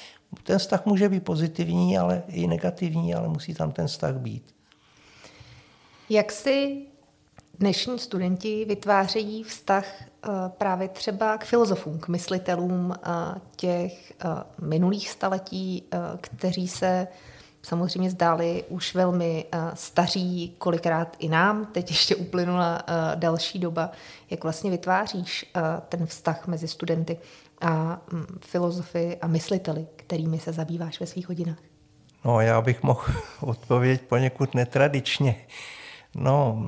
Ten 0.42 0.58
vztah 0.58 0.86
může 0.86 1.08
být 1.08 1.24
pozitivní, 1.24 1.98
ale 1.98 2.22
i 2.28 2.46
negativní, 2.46 3.14
ale 3.14 3.28
musí 3.28 3.54
tam 3.54 3.72
ten 3.72 3.86
vztah 3.86 4.14
být. 4.14 4.54
Jak 6.10 6.32
si 6.32 6.86
dnešní 7.58 7.98
studenti 7.98 8.64
vytvářejí 8.64 9.42
vztah 9.42 9.86
eh, 10.02 10.28
právě 10.48 10.88
třeba 10.88 11.38
k 11.38 11.44
filozofům, 11.44 11.98
k 11.98 12.08
myslitelům 12.08 12.94
eh, 12.94 13.08
těch 13.56 14.12
minulých 14.62 15.10
staletí, 15.10 15.84
kteří 16.20 16.68
se 16.68 17.08
samozřejmě 17.62 18.10
zdáli 18.10 18.64
už 18.68 18.94
velmi 18.94 19.44
uh, 19.54 19.60
staří, 19.74 20.54
kolikrát 20.58 21.16
i 21.18 21.28
nám, 21.28 21.66
teď 21.66 21.90
ještě 21.90 22.16
uplynula 22.16 22.82
uh, 22.88 22.94
další 23.20 23.58
doba, 23.58 23.90
jak 24.30 24.42
vlastně 24.42 24.70
vytváříš 24.70 25.52
uh, 25.56 25.62
ten 25.88 26.06
vztah 26.06 26.46
mezi 26.46 26.68
studenty 26.68 27.18
a 27.60 28.00
um, 28.12 28.26
filozofy 28.40 29.16
a 29.22 29.26
mysliteli, 29.26 29.86
kterými 29.96 30.38
se 30.38 30.52
zabýváš 30.52 31.00
ve 31.00 31.06
svých 31.06 31.28
hodinách? 31.28 31.58
No, 32.24 32.40
já 32.40 32.60
bych 32.60 32.82
mohl 32.82 33.04
odpovědět 33.40 34.02
poněkud 34.08 34.54
netradičně. 34.54 35.36
No, 36.14 36.66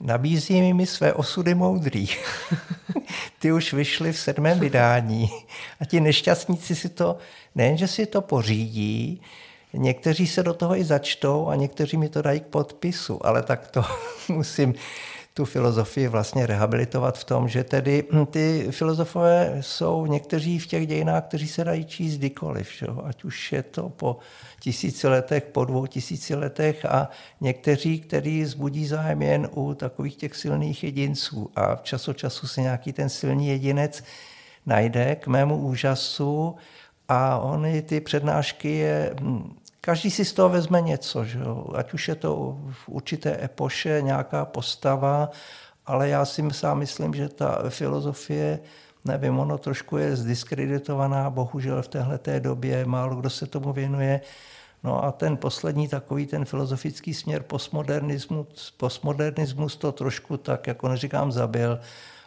nabízí 0.00 0.72
mi 0.72 0.86
své 0.86 1.12
osudy 1.12 1.54
moudrý. 1.54 2.06
Ty 3.38 3.52
už 3.52 3.72
vyšly 3.72 4.12
v 4.12 4.18
sedmém 4.18 4.60
vydání 4.60 5.30
a 5.80 5.84
ti 5.84 6.00
nešťastníci 6.00 6.74
si 6.74 6.88
to, 6.88 7.18
nejenže 7.54 7.88
si 7.88 8.06
to 8.06 8.20
pořídí, 8.20 9.22
Někteří 9.72 10.26
se 10.26 10.42
do 10.42 10.54
toho 10.54 10.76
i 10.76 10.84
začtou 10.84 11.48
a 11.48 11.54
někteří 11.54 11.96
mi 11.96 12.08
to 12.08 12.22
dají 12.22 12.40
k 12.40 12.46
podpisu, 12.46 13.26
ale 13.26 13.42
tak 13.42 13.68
to 13.68 13.82
musím 14.28 14.74
tu 15.34 15.44
filozofii 15.44 16.08
vlastně 16.08 16.46
rehabilitovat 16.46 17.18
v 17.18 17.24
tom, 17.24 17.48
že 17.48 17.64
tedy 17.64 18.04
hm, 18.12 18.26
ty 18.26 18.66
filozofové 18.70 19.56
jsou 19.60 20.06
někteří 20.06 20.58
v 20.58 20.66
těch 20.66 20.86
dějinách, 20.86 21.24
kteří 21.24 21.48
se 21.48 21.64
dají 21.64 21.84
číst 21.84 22.18
kdykoliv, 22.18 22.72
že? 22.78 22.86
ať 23.04 23.24
už 23.24 23.52
je 23.52 23.62
to 23.62 23.88
po 23.88 24.18
tisíci 24.60 25.08
letech, 25.08 25.44
po 25.44 25.64
dvou 25.64 25.86
tisíci 25.86 26.34
letech 26.34 26.84
a 26.84 27.08
někteří, 27.40 28.00
kteří 28.00 28.44
zbudí 28.44 28.86
zájem 28.86 29.22
jen 29.22 29.48
u 29.54 29.74
takových 29.74 30.16
těch 30.16 30.36
silných 30.36 30.84
jedinců 30.84 31.50
a 31.56 31.76
v 31.76 31.82
času 31.82 32.12
času 32.12 32.46
se 32.46 32.60
nějaký 32.60 32.92
ten 32.92 33.08
silný 33.08 33.48
jedinec 33.48 34.04
najde 34.66 35.16
k 35.16 35.26
mému 35.26 35.56
úžasu 35.56 36.56
a 37.08 37.38
ony 37.38 37.82
ty 37.82 38.00
přednášky 38.00 38.70
je 38.70 39.14
hm, 39.20 39.56
každý 39.80 40.10
si 40.10 40.24
z 40.24 40.32
toho 40.32 40.48
vezme 40.48 40.80
něco, 40.80 41.24
že 41.24 41.38
jo? 41.38 41.66
ať 41.74 41.92
už 41.92 42.08
je 42.08 42.14
to 42.14 42.58
v 42.70 42.88
určité 42.88 43.44
epoše 43.44 44.02
nějaká 44.02 44.44
postava, 44.44 45.30
ale 45.86 46.08
já 46.08 46.24
si 46.24 46.50
sám 46.50 46.78
myslím, 46.78 47.14
že 47.14 47.28
ta 47.28 47.62
filozofie, 47.68 48.60
nevím, 49.04 49.38
ono 49.38 49.58
trošku 49.58 49.96
je 49.96 50.16
zdiskreditovaná, 50.16 51.30
bohužel 51.30 51.82
v 51.82 51.88
téhle 51.88 52.20
době, 52.38 52.84
málo 52.84 53.16
kdo 53.16 53.30
se 53.30 53.46
tomu 53.46 53.72
věnuje. 53.72 54.20
No 54.84 55.04
a 55.04 55.12
ten 55.12 55.36
poslední 55.36 55.88
takový, 55.88 56.26
ten 56.26 56.44
filozofický 56.44 57.14
směr 57.14 57.42
postmodernismus, 57.42 58.70
postmodernismus 58.76 59.76
to 59.76 59.92
trošku 59.92 60.36
tak, 60.36 60.66
jako 60.66 60.88
neříkám, 60.88 61.32
zabil, 61.32 61.80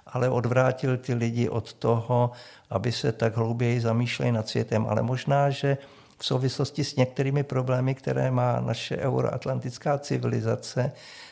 ale 0.07 0.29
odvrátil 0.29 0.97
ty 0.97 1.13
lidi 1.13 1.49
od 1.49 1.73
toho, 1.73 2.31
aby 2.69 2.91
se 2.91 3.11
tak 3.11 3.37
hlouběji 3.37 3.81
zamýšleli 3.81 4.31
nad 4.31 4.47
světem. 4.47 4.85
Ale 4.89 5.01
možná, 5.01 5.49
že 5.49 5.77
v 6.23 6.25
souvislosti 6.25 6.83
s 6.83 6.95
některými 6.95 7.43
problémy, 7.43 7.95
které 7.95 8.31
má 8.31 8.59
naše 8.59 8.97
euroatlantická 8.97 9.97
civilizace, 9.97 10.91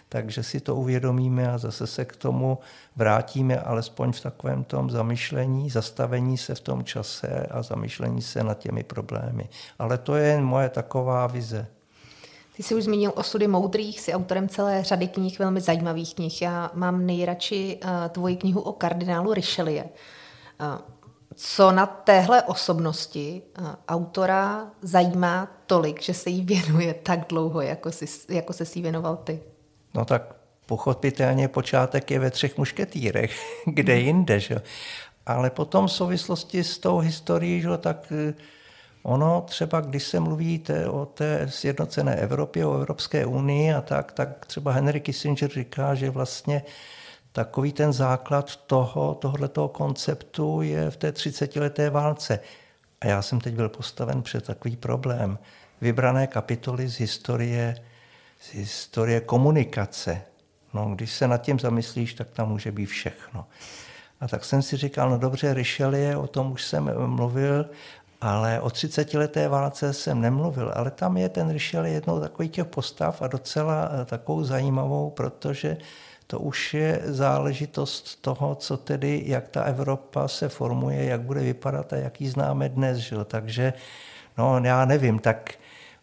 takže 0.09 0.43
si 0.43 0.59
to 0.59 0.75
uvědomíme 0.75 1.51
a 1.51 1.57
zase 1.57 1.87
se 1.87 2.05
k 2.05 2.15
tomu 2.15 2.57
vrátíme, 2.95 3.59
alespoň 3.59 4.11
v 4.11 4.21
takovém 4.21 4.63
tom 4.63 4.89
zamyšlení, 4.89 5.69
zastavení 5.69 6.37
se 6.37 6.55
v 6.55 6.59
tom 6.59 6.83
čase 6.83 7.47
a 7.51 7.61
zamyšlení 7.61 8.21
se 8.21 8.43
nad 8.43 8.57
těmi 8.57 8.83
problémy. 8.83 9.49
Ale 9.79 9.97
to 9.97 10.15
je 10.15 10.41
moje 10.41 10.69
taková 10.69 11.27
vize. 11.27 11.67
Ty 12.57 12.63
jsi 12.63 12.75
už 12.75 12.83
zmínil 12.83 13.13
osudy 13.15 13.47
moudrých, 13.47 13.99
jsi 13.99 14.13
autorem 14.13 14.49
celé 14.49 14.83
řady 14.83 15.07
knih, 15.07 15.39
velmi 15.39 15.61
zajímavých 15.61 16.15
knih. 16.15 16.41
Já 16.41 16.71
mám 16.73 17.05
nejradši 17.05 17.79
uh, 17.83 17.89
tvoji 18.09 18.35
knihu 18.35 18.61
o 18.61 18.73
kardinálu 18.73 19.33
Richelieu. 19.33 19.83
Uh, 20.61 21.00
co 21.43 21.71
na 21.71 21.85
téhle 21.85 22.43
osobnosti 22.43 23.41
uh, 23.59 23.67
autora 23.87 24.67
zajímá 24.81 25.47
tolik, 25.65 26.01
že 26.01 26.13
se 26.13 26.29
jí 26.29 26.45
věnuje 26.45 26.93
tak 26.93 27.19
dlouho, 27.29 27.61
jako, 27.61 27.91
jsi, 27.91 28.05
jako 28.29 28.53
se 28.53 28.65
si 28.65 28.81
věnoval 28.81 29.17
ty? 29.17 29.39
No 29.93 30.05
tak 30.05 30.35
pochopitelně 30.65 31.47
počátek 31.47 32.11
je 32.11 32.19
ve 32.19 32.31
třech 32.31 32.57
mušketýrech, 32.57 33.35
kde 33.65 33.99
jinde, 33.99 34.39
že? 34.39 34.61
Ale 35.25 35.49
potom 35.49 35.87
v 35.87 35.91
souvislosti 35.91 36.63
s 36.63 36.77
tou 36.77 36.99
historií, 36.99 37.61
že, 37.61 37.77
tak 37.77 38.13
Ono 39.03 39.41
třeba, 39.47 39.81
když 39.81 40.03
se 40.03 40.19
mluví 40.19 40.59
té, 40.59 40.89
o 40.89 41.05
té 41.05 41.47
sjednocené 41.49 42.15
Evropě, 42.15 42.65
o 42.65 42.73
Evropské 42.73 43.25
unii 43.25 43.73
a 43.73 43.81
tak, 43.81 44.11
tak 44.11 44.45
třeba 44.45 44.71
Henry 44.71 44.99
Kissinger 44.99 45.49
říká, 45.49 45.95
že 45.95 46.09
vlastně 46.09 46.63
takový 47.31 47.73
ten 47.73 47.93
základ 47.93 48.55
toho, 48.55 49.15
tohoto 49.15 49.67
konceptu 49.67 50.61
je 50.61 50.91
v 50.91 50.97
té 50.97 51.11
30-leté 51.11 51.89
válce. 51.89 52.39
A 53.01 53.07
já 53.07 53.21
jsem 53.21 53.41
teď 53.41 53.53
byl 53.53 53.69
postaven 53.69 54.21
před 54.21 54.45
takový 54.45 54.75
problém. 54.75 55.39
Vybrané 55.81 56.27
kapitoly 56.27 56.87
z 56.87 56.99
historie, 56.99 57.75
z 58.39 58.53
historie 58.53 59.21
komunikace. 59.21 60.21
No, 60.73 60.95
když 60.95 61.11
se 61.13 61.27
nad 61.27 61.37
tím 61.37 61.59
zamyslíš, 61.59 62.13
tak 62.13 62.29
tam 62.29 62.49
může 62.49 62.71
být 62.71 62.85
všechno. 62.85 63.45
A 64.19 64.27
tak 64.27 64.45
jsem 64.45 64.61
si 64.61 64.77
říkal, 64.77 65.09
no 65.09 65.17
dobře, 65.17 65.53
Richelieu, 65.53 66.21
o 66.21 66.27
tom 66.27 66.51
už 66.51 66.63
jsem 66.63 67.07
mluvil, 67.07 67.65
ale 68.21 68.61
o 68.61 68.69
30 68.69 69.13
leté 69.13 69.47
válce 69.47 69.93
jsem 69.93 70.21
nemluvil, 70.21 70.71
ale 70.75 70.91
tam 70.91 71.17
je 71.17 71.29
ten 71.29 71.49
Richel 71.49 71.85
jednou 71.85 72.19
takový 72.19 72.49
těch 72.49 72.65
postav 72.65 73.21
a 73.21 73.27
docela 73.27 73.89
takovou 74.05 74.43
zajímavou, 74.43 75.09
protože 75.09 75.77
to 76.31 76.39
už 76.39 76.73
je 76.73 77.01
záležitost 77.05 78.21
toho, 78.21 78.55
co 78.55 78.77
tedy, 78.77 79.23
jak 79.25 79.47
ta 79.47 79.63
Evropa 79.63 80.27
se 80.27 80.49
formuje, 80.49 81.03
jak 81.03 81.21
bude 81.21 81.41
vypadat 81.41 81.93
a 81.93 81.95
jak 81.95 82.21
ji 82.21 82.29
známe 82.29 82.69
dnes. 82.69 82.97
Že? 82.97 83.15
Takže 83.25 83.73
no, 84.37 84.59
já 84.63 84.85
nevím, 84.85 85.19
tak 85.19 85.53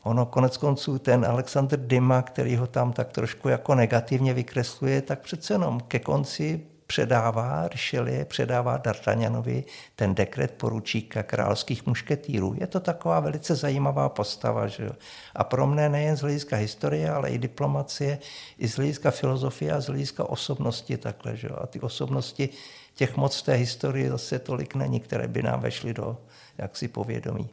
ono 0.02 0.26
konec 0.26 0.56
konců 0.56 0.98
ten 0.98 1.24
Alexander 1.24 1.80
Dima, 1.80 2.22
který 2.22 2.56
ho 2.56 2.66
tam 2.66 2.92
tak 2.92 3.12
trošku 3.12 3.48
jako 3.48 3.74
negativně 3.74 4.34
vykresluje, 4.34 5.02
tak 5.02 5.20
přece 5.20 5.54
jenom 5.54 5.80
ke 5.80 5.98
konci 5.98 6.60
předává, 6.88 7.68
Richelieu 7.68 8.24
předává 8.24 8.76
D'Artagnanovi 8.76 9.64
ten 9.96 10.14
dekret 10.14 10.50
poručíka 10.50 11.22
královských 11.22 11.86
mušketýrů. 11.86 12.56
Je 12.60 12.66
to 12.66 12.80
taková 12.80 13.20
velice 13.20 13.54
zajímavá 13.54 14.08
postava. 14.08 14.66
Že 14.66 14.84
jo? 14.84 14.92
A 15.36 15.44
pro 15.44 15.66
mne 15.66 15.88
nejen 15.88 16.16
z 16.16 16.20
hlediska 16.20 16.56
historie, 16.56 17.10
ale 17.10 17.30
i 17.30 17.38
diplomacie, 17.38 18.18
i 18.58 18.68
z 18.68 18.76
hlediska 18.76 19.10
filozofie 19.10 19.72
a 19.72 19.80
z 19.80 19.86
hlediska 19.86 20.24
osobnosti 20.24 20.96
takhle. 20.96 21.36
Že 21.36 21.48
jo? 21.48 21.56
A 21.60 21.66
ty 21.66 21.80
osobnosti 21.80 22.48
těch 22.94 23.16
moc 23.16 23.42
té 23.42 23.54
historie 23.54 24.10
zase 24.10 24.38
tolik 24.38 24.74
není, 24.74 25.00
které 25.00 25.28
by 25.28 25.42
nám 25.42 25.60
vešly 25.60 25.94
do 25.94 26.16
jaksi 26.58 26.88
povědomí. 26.88 27.50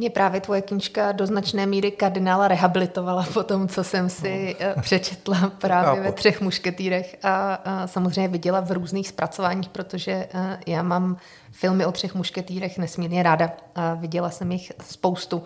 Mě 0.00 0.10
právě 0.10 0.40
tvoje 0.40 0.62
knižka 0.62 1.12
do 1.12 1.26
značné 1.26 1.66
míry 1.66 1.90
kardinála 1.90 2.48
rehabilitovala 2.48 3.26
po 3.34 3.42
tom, 3.42 3.68
co 3.68 3.84
jsem 3.84 4.08
si 4.08 4.56
no. 4.60 4.66
Eh, 4.78 4.82
přečetla 4.82 5.52
právě 5.58 6.02
ve 6.02 6.12
třech 6.12 6.40
mušketýrech 6.40 7.16
a, 7.22 7.54
a 7.54 7.86
samozřejmě 7.86 8.28
viděla 8.28 8.60
v 8.60 8.72
různých 8.72 9.08
zpracováních, 9.08 9.68
protože 9.68 10.28
eh, 10.34 10.60
já 10.66 10.82
mám 10.82 11.16
filmy 11.50 11.86
o 11.86 11.92
třech 11.92 12.14
mušketýrech 12.14 12.78
nesmírně 12.78 13.22
ráda 13.22 13.52
a 13.74 13.94
viděla 13.94 14.30
jsem 14.30 14.52
jich 14.52 14.72
spoustu 14.82 15.42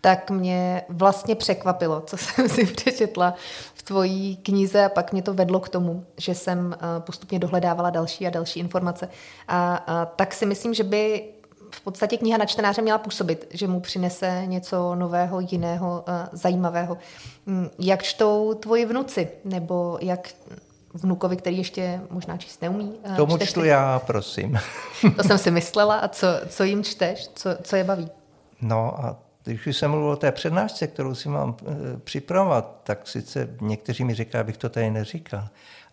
tak 0.00 0.30
mě 0.30 0.82
vlastně 0.88 1.34
překvapilo, 1.34 2.00
co 2.00 2.16
jsem 2.16 2.48
si 2.48 2.66
přečetla 2.66 3.34
v 3.74 3.82
tvojí 3.82 4.36
knize 4.36 4.84
a 4.84 4.88
pak 4.88 5.12
mě 5.12 5.22
to 5.22 5.34
vedlo 5.34 5.60
k 5.60 5.68
tomu, 5.68 6.06
že 6.18 6.34
jsem 6.34 6.76
eh, 6.76 7.00
postupně 7.00 7.38
dohledávala 7.38 7.90
další 7.90 8.26
a 8.26 8.30
další 8.30 8.60
informace. 8.60 9.08
A, 9.48 9.76
a 9.76 10.06
tak 10.06 10.34
si 10.34 10.46
myslím, 10.46 10.74
že 10.74 10.84
by 10.84 11.33
v 11.74 11.80
podstatě 11.80 12.16
kniha 12.16 12.38
na 12.38 12.44
čtenáře 12.44 12.82
měla 12.82 12.98
působit, 12.98 13.46
že 13.50 13.68
mu 13.68 13.80
přinese 13.80 14.42
něco 14.46 14.94
nového, 14.94 15.40
jiného, 15.40 16.04
uh, 16.08 16.14
zajímavého. 16.32 16.98
Mm, 17.46 17.70
jak 17.78 18.02
čtou 18.02 18.54
tvoji 18.54 18.86
vnuci? 18.86 19.28
Nebo 19.44 19.98
jak 20.00 20.28
vnukovi, 20.94 21.36
který 21.36 21.58
ještě 21.58 22.00
možná 22.10 22.36
číst 22.36 22.62
neumí? 22.62 22.92
Uh, 23.08 23.16
Tomu 23.16 23.38
čtu 23.38 23.60
ty? 23.60 23.68
já, 23.68 23.98
prosím. 23.98 24.58
to 25.16 25.22
jsem 25.22 25.38
si 25.38 25.50
myslela. 25.50 25.96
A 25.96 26.08
co, 26.08 26.26
co 26.48 26.64
jim 26.64 26.84
čteš? 26.84 27.28
Co, 27.34 27.50
co 27.62 27.76
je 27.76 27.84
baví? 27.84 28.10
No 28.60 29.00
a 29.04 29.16
když 29.44 29.76
jsem 29.76 29.90
mluvil 29.90 30.10
o 30.10 30.16
té 30.16 30.32
přednášce, 30.32 30.86
kterou 30.86 31.14
si 31.14 31.28
mám 31.28 31.56
e, 31.62 31.98
připravovat, 31.98 32.80
tak 32.82 33.08
sice 33.08 33.48
někteří 33.60 34.04
mi 34.04 34.14
říkají, 34.14 34.40
abych 34.40 34.56
to 34.56 34.68
tady 34.68 34.90
neříkal, 34.90 35.48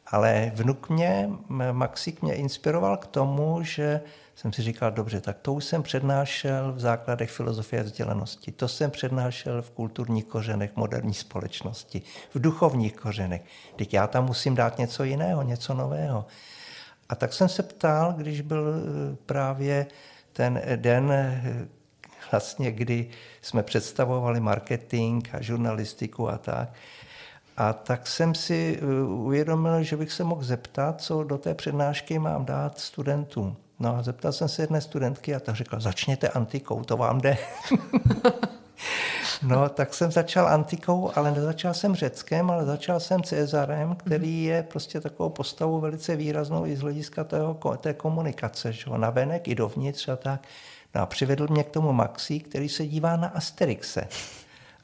ale 0.08 0.52
vnuk 0.56 0.90
mě, 0.90 1.30
Maxik 1.72 2.22
mě 2.22 2.34
inspiroval 2.34 2.98
k 2.98 3.08
tomu, 3.08 3.64
že 3.64 4.02
jsem 4.36 4.54
si 4.54 4.62
říkal, 4.62 4.92
dobře, 4.92 5.22
tak 5.22 5.38
to 5.42 5.54
už 5.54 5.66
jsem 5.66 5.84
přednášel 5.84 6.74
v 6.74 6.80
základech 6.80 7.32
filozofie 7.32 7.84
vzdělanosti, 7.84 8.52
to 8.52 8.68
jsem 8.68 8.92
přednášel 8.92 9.62
v 9.62 9.72
kulturních 9.72 10.26
kořenech 10.26 10.76
moderní 10.76 11.14
společnosti, 11.14 12.02
v 12.36 12.42
duchovních 12.42 12.96
kořenech. 12.96 13.42
Teď 13.76 13.94
já 13.94 14.08
tam 14.08 14.26
musím 14.26 14.56
dát 14.56 14.78
něco 14.78 15.04
jiného, 15.04 15.44
něco 15.44 15.74
nového. 15.74 16.26
A 17.10 17.16
tak 17.16 17.34
jsem 17.34 17.50
se 17.50 17.64
ptal, 17.64 18.14
když 18.14 18.42
byl 18.42 18.68
e, 18.68 19.16
právě 19.26 19.88
ten 20.34 20.62
den, 20.76 21.12
e, 21.12 21.68
vlastně, 22.32 22.72
kdy 22.72 23.10
jsme 23.42 23.64
představovali 23.64 24.40
marketing 24.40 25.28
a 25.34 25.42
žurnalistiku 25.42 26.30
a 26.30 26.38
tak, 26.38 26.74
a 27.58 27.74
tak 27.74 28.08
jsem 28.08 28.36
si 28.36 28.80
e, 28.82 29.04
uvědomil, 29.04 29.84
že 29.84 29.98
bych 29.98 30.12
se 30.12 30.24
mohl 30.24 30.44
zeptat, 30.44 31.02
co 31.02 31.24
do 31.24 31.38
té 31.38 31.54
přednášky 31.54 32.20
mám 32.20 32.46
dát 32.46 32.80
studentům. 32.80 33.58
No 33.82 33.98
a 33.98 34.04
zeptal 34.04 34.32
jsem 34.32 34.50
se 34.50 34.64
jedné 34.64 34.82
studentky 34.82 35.36
a 35.36 35.40
ta 35.40 35.54
řekla, 35.54 35.80
začněte 35.80 36.30
antikou, 36.30 36.84
to 36.84 36.98
vám 36.98 37.22
jde. 37.22 37.38
no, 39.44 39.70
tak 39.70 39.94
jsem 39.94 40.12
začal 40.12 40.48
antikou, 40.48 41.12
ale 41.16 41.32
nezačal 41.32 41.74
jsem 41.74 41.96
řeckém, 41.96 42.52
ale 42.52 42.66
začal 42.66 43.00
jsem 43.00 43.24
Cezarem, 43.24 43.96
který 43.96 44.44
je 44.44 44.64
prostě 44.64 45.02
takovou 45.02 45.30
postavou 45.30 45.80
velice 45.80 46.16
výraznou 46.16 46.66
i 46.66 46.76
z 46.76 46.82
hlediska 46.82 47.24
tého, 47.24 47.78
té 47.78 47.94
komunikace, 47.94 48.74
že? 48.74 48.86
na 48.98 49.10
venek 49.10 49.48
i 49.48 49.56
dovnitř 49.56 50.10
a 50.10 50.16
tak. 50.16 50.42
No 50.96 51.02
a 51.02 51.06
přivedl 51.06 51.48
mě 51.50 51.64
k 51.64 51.70
tomu 51.70 51.94
Maxi, 51.94 52.40
který 52.40 52.70
se 52.70 52.88
dívá 52.88 53.16
na 53.16 53.28
Asterixe. 53.28 54.08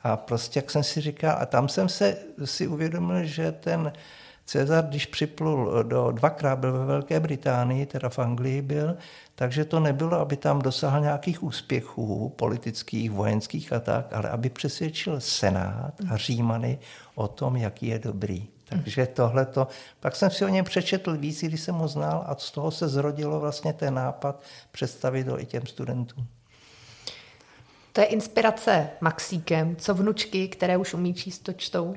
A 0.04 0.18
prostě, 0.18 0.60
jak 0.60 0.72
jsem 0.72 0.84
si 0.84 1.02
říkal, 1.02 1.38
a 1.40 1.46
tam 1.46 1.70
jsem 1.70 1.90
se 1.90 2.18
si 2.46 2.68
uvědomil, 2.68 3.26
že 3.26 3.52
ten 3.52 3.94
Cezar, 4.48 4.86
když 4.86 5.06
připlul 5.06 5.84
do, 5.84 6.12
dvakrát 6.12 6.60
byl 6.60 6.74
ve 6.74 6.86
Velké 6.86 7.20
Británii, 7.20 7.86
teda 7.86 8.10
v 8.10 8.20
Anglii 8.20 8.62
byl, 8.62 8.98
takže 9.36 9.66
to 9.66 9.80
nebylo, 9.80 10.20
aby 10.20 10.38
tam 10.38 10.62
dosáhl 10.62 11.02
nějakých 11.02 11.44
úspěchů 11.44 12.34
politických, 12.36 13.12
vojenských 13.12 13.74
a 13.74 13.80
tak, 13.80 14.14
ale 14.14 14.30
aby 14.30 14.50
přesvědčil 14.50 15.20
Senát 15.20 15.94
a 16.10 16.18
Římany 16.18 16.80
o 17.16 17.28
tom, 17.28 17.56
jaký 17.56 17.88
je 17.88 18.00
dobrý. 18.00 18.48
Takže 18.70 19.06
tohle 19.06 19.46
to. 19.46 19.68
Pak 20.00 20.16
jsem 20.16 20.32
si 20.32 20.46
o 20.46 20.48
něm 20.48 20.66
přečetl 20.66 21.18
víc, 21.18 21.44
když 21.44 21.62
jsem 21.62 21.76
ho 21.76 21.88
znal 21.88 22.24
a 22.28 22.36
z 22.36 22.52
toho 22.52 22.72
se 22.72 22.88
zrodilo 22.88 23.40
vlastně 23.40 23.74
ten 23.74 23.94
nápad 23.94 24.44
představit 24.72 25.24
to 25.24 25.42
i 25.42 25.46
těm 25.46 25.66
studentům. 25.66 26.28
To 27.94 28.02
je 28.02 28.08
inspirace 28.08 28.90
Maxíkem. 29.02 29.76
Co 29.76 29.94
vnučky, 29.94 30.48
které 30.48 30.78
už 30.78 30.94
umí 30.94 31.14
číst, 31.14 31.40
to 31.40 31.54
čtou? 31.54 31.96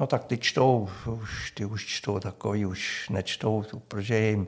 No 0.00 0.06
tak 0.06 0.24
ty 0.24 0.38
čtou, 0.38 0.88
už, 1.06 1.50
ty 1.50 1.64
už 1.64 1.86
čtou 1.86 2.20
takový, 2.20 2.66
už 2.66 3.08
nečtou, 3.08 3.64
protože 3.88 4.18
jim 4.18 4.46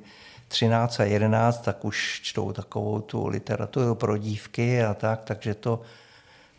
13 0.49 1.01
a 1.01 1.05
11, 1.05 1.63
tak 1.63 1.85
už 1.85 2.21
čtou 2.23 2.53
takovou 2.53 3.01
tu 3.01 3.27
literaturu 3.27 3.95
pro 3.95 4.17
dívky 4.17 4.83
a 4.83 4.95
tak, 4.95 5.25
takže 5.25 5.55
to, 5.55 5.83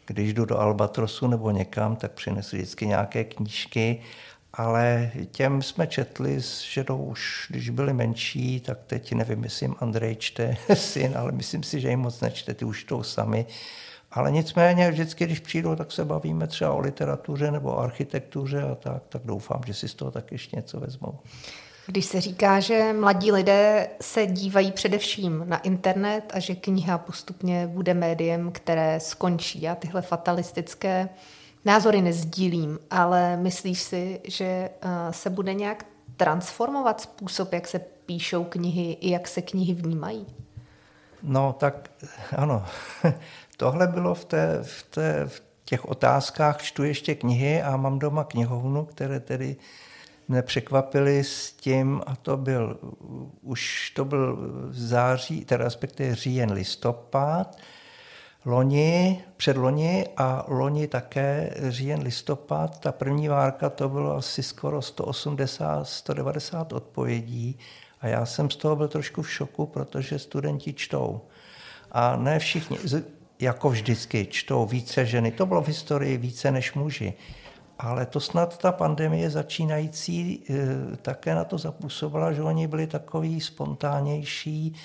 když 0.06 0.34
jdu 0.34 0.46
do 0.46 0.60
Albatrosu 0.60 1.28
nebo 1.28 1.52
někam, 1.52 1.96
tak 1.96 2.12
přinesu 2.12 2.56
vždycky 2.56 2.88
nějaké 2.88 3.24
knížky, 3.24 4.02
ale 4.54 5.12
těm 5.32 5.62
jsme 5.62 5.88
četli 5.88 6.40
že 6.70 6.84
to 6.84 6.98
už, 6.98 7.48
když 7.50 7.70
byli 7.70 7.94
menší, 7.94 8.60
tak 8.60 8.78
teď 8.88 9.14
nevím, 9.14 9.40
myslím, 9.40 9.76
Andrej 9.80 10.16
čte 10.16 10.58
syn, 10.74 11.18
ale 11.18 11.32
myslím 11.32 11.64
si, 11.64 11.82
že 11.82 11.90
jim 11.90 12.00
moc 12.00 12.22
nečte, 12.22 12.54
ty 12.54 12.66
už 12.66 12.84
to 12.84 13.04
sami. 13.04 13.46
Ale 14.18 14.32
nicméně 14.32 14.92
vždycky, 14.92 15.26
když 15.26 15.40
přijdou, 15.40 15.76
tak 15.76 15.92
se 15.92 16.06
bavíme 16.06 16.48
třeba 16.48 16.74
o 16.74 16.80
literatuře 16.80 17.52
nebo 17.52 17.70
o 17.70 17.80
architektuře 17.80 18.62
a 18.62 18.76
tak, 18.76 19.04
tak 19.10 19.22
doufám, 19.26 19.62
že 19.68 19.74
si 19.74 19.88
z 19.88 19.94
toho 19.94 20.12
tak 20.12 20.32
ještě 20.32 20.56
něco 20.56 20.80
vezmou. 20.80 21.20
Když 21.86 22.06
se 22.06 22.22
říká, 22.22 22.60
že 22.60 22.94
mladí 22.94 23.32
lidé 23.32 23.90
se 24.02 24.26
dívají 24.26 24.72
především 24.72 25.44
na 25.48 25.58
internet 25.58 26.32
a 26.34 26.40
že 26.40 26.56
kniha 26.56 26.98
postupně 26.98 27.68
bude 27.68 27.94
médiem, 27.94 28.52
které 28.52 29.00
skončí. 29.00 29.62
Já 29.62 29.76
tyhle 29.76 30.02
fatalistické 30.02 31.10
názory 31.66 32.02
nezdílím, 32.02 32.80
ale 32.92 33.38
myslíš 33.38 33.82
si, 33.82 34.22
že 34.28 34.46
eh, 34.46 34.70
se 35.12 35.30
bude 35.30 35.54
nějak 35.54 35.86
transformovat 36.18 37.02
způsob, 37.02 37.54
jak 37.54 37.68
se 37.68 37.80
píšou 37.80 38.44
knihy 38.44 38.92
i 38.92 39.12
jak 39.12 39.28
se 39.28 39.42
knihy 39.42 39.74
vnímají? 39.74 40.26
No 41.24 41.56
tak 41.60 41.90
ano, 42.36 42.66
tohle 43.58 43.88
bylo 43.88 44.16
v, 44.16 44.26
té, 44.26 44.60
v, 44.64 44.84
té, 44.84 45.26
v 45.28 45.44
těch 45.66 45.86
otázkách, 45.86 46.62
čtu 46.62 46.84
ještě 46.84 47.16
knihy 47.16 47.62
a 47.62 47.78
mám 47.78 48.00
doma 48.00 48.24
knihovnu, 48.24 48.86
které 48.86 49.20
tedy 49.20 49.56
mě 50.28 50.42
překvapily 50.42 51.24
s 51.24 51.52
tím, 51.52 52.02
a 52.06 52.16
to 52.16 52.38
byl, 52.38 52.80
už 53.42 53.92
to 53.96 54.06
byl 54.06 54.38
září, 54.70 55.46
teda 55.46 55.64
respektive 55.64 56.16
říjen, 56.16 56.52
listopad, 56.52 57.58
loni, 58.46 59.24
předloni 59.38 60.08
a 60.18 60.46
loni 60.48 60.88
také 60.88 61.54
říjen, 61.68 62.02
listopad. 62.02 62.80
Ta 62.80 62.92
první 62.92 63.28
várka 63.28 63.70
to 63.70 63.90
bylo 63.90 64.16
asi 64.16 64.44
skoro 64.44 64.82
180, 64.82 65.88
190 65.88 66.74
odpovědí 66.74 67.60
a 68.02 68.08
já 68.08 68.26
jsem 68.26 68.50
z 68.50 68.56
toho 68.56 68.76
byl 68.76 68.88
trošku 68.88 69.22
v 69.22 69.32
šoku, 69.32 69.66
protože 69.66 70.20
studenti 70.20 70.74
čtou. 70.74 71.22
A 71.92 72.16
ne 72.16 72.40
všichni, 72.40 72.78
jako 73.40 73.70
vždycky, 73.70 74.26
čtou 74.26 74.66
více 74.66 75.06
ženy. 75.06 75.32
To 75.32 75.46
bylo 75.46 75.62
v 75.62 75.68
historii 75.68 76.18
více 76.18 76.52
než 76.52 76.74
muži. 76.74 77.14
Ale 77.80 78.06
to 78.06 78.20
snad 78.20 78.58
ta 78.58 78.72
pandemie 78.72 79.30
začínající 79.30 80.44
e, 80.50 80.98
také 80.98 81.36
na 81.36 81.44
to 81.44 81.58
zapůsobila, 81.58 82.34
že 82.34 82.42
oni 82.42 82.68
byli 82.68 82.88
takový 82.88 83.42
spontánnější 83.42 84.76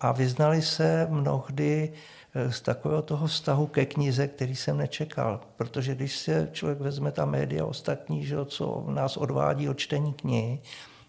a 0.00 0.12
vyznali 0.12 0.62
se 0.62 1.06
mnohdy 1.10 1.92
e, 2.34 2.52
z 2.52 2.60
takového 2.60 3.02
toho 3.02 3.26
vztahu 3.26 3.66
ke 3.66 3.86
knize, 3.86 4.28
který 4.28 4.56
jsem 4.56 4.76
nečekal. 4.76 5.40
Protože 5.56 5.94
když 5.94 6.16
se 6.16 6.48
člověk 6.52 6.80
vezme 6.80 7.12
ta 7.12 7.24
média 7.24 7.64
ostatní, 7.64 8.26
že, 8.26 8.36
co 8.44 8.84
nás 8.88 9.16
odvádí 9.16 9.68
od 9.68 9.78
čtení 9.78 10.12
knihy, 10.12 10.58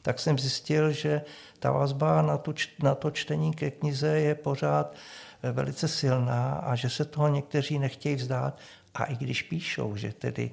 tak 0.04 0.20
jsem 0.20 0.40
zjistil, 0.40 0.92
že 0.92 1.22
ta 1.60 1.72
vazba 1.72 2.22
na, 2.22 2.40
na 2.84 2.96
to 2.96 3.12
čtení 3.12 3.54
ke 3.54 3.72
knize 3.72 4.08
je 4.08 4.36
pořád 4.36 4.94
eh, 4.94 5.33
velice 5.52 5.88
silná 5.88 6.54
a 6.54 6.76
že 6.76 6.90
se 6.90 7.06
toho 7.06 7.28
někteří 7.28 7.80
nechtějí 7.80 8.16
vzdát. 8.16 8.58
A 8.96 9.04
i 9.04 9.16
když 9.16 9.42
píšou, 9.42 9.96
že 9.96 10.14
tedy 10.14 10.52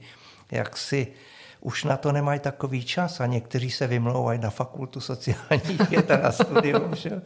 jak 0.51 0.77
si 0.77 1.13
už 1.61 1.85
na 1.85 1.97
to 1.97 2.13
nemají 2.13 2.41
takový 2.41 2.85
čas 2.85 3.21
a 3.21 3.27
někteří 3.27 3.71
se 3.71 3.87
vymlouvají 3.87 4.41
na 4.41 4.51
fakultu 4.51 5.01
sociálních 5.01 5.81
věd 5.91 6.11
a 6.11 6.17
na 6.17 6.33
studium, 6.33 6.95
že? 6.95 7.23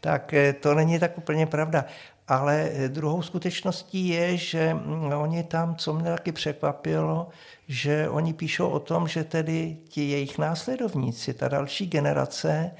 tak 0.00 0.34
eh, 0.34 0.52
to 0.52 0.74
není 0.74 0.98
tak 0.98 1.18
úplně 1.18 1.46
pravda. 1.46 1.84
Ale 2.28 2.70
eh, 2.72 2.88
druhou 2.88 3.22
skutečností 3.22 4.08
je, 4.08 4.36
že 4.36 4.74
mm, 4.74 5.12
oni 5.12 5.42
tam, 5.42 5.76
co 5.76 5.92
mě 5.92 6.10
taky 6.10 6.32
překvapilo, 6.32 7.28
že 7.68 8.08
oni 8.08 8.32
píšou 8.32 8.68
o 8.68 8.80
tom, 8.80 9.08
že 9.08 9.24
tedy 9.24 9.76
ti 9.88 10.10
jejich 10.10 10.38
následovníci, 10.38 11.34
ta 11.34 11.48
další 11.48 11.86
generace, 11.86 12.70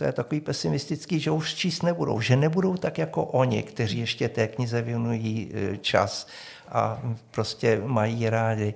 to 0.00 0.04
je 0.04 0.12
takový 0.12 0.40
pesimistický, 0.40 1.20
že 1.20 1.30
už 1.30 1.54
číst 1.54 1.82
nebudou, 1.82 2.20
že 2.20 2.36
nebudou 2.36 2.76
tak 2.76 2.98
jako 2.98 3.24
oni, 3.24 3.62
kteří 3.62 3.98
ještě 3.98 4.28
té 4.28 4.48
knize 4.48 4.82
věnují 4.82 5.52
e, 5.54 5.76
čas 5.76 6.28
a 6.68 7.02
prostě 7.30 7.82
mají 7.84 8.30
rádi. 8.30 8.74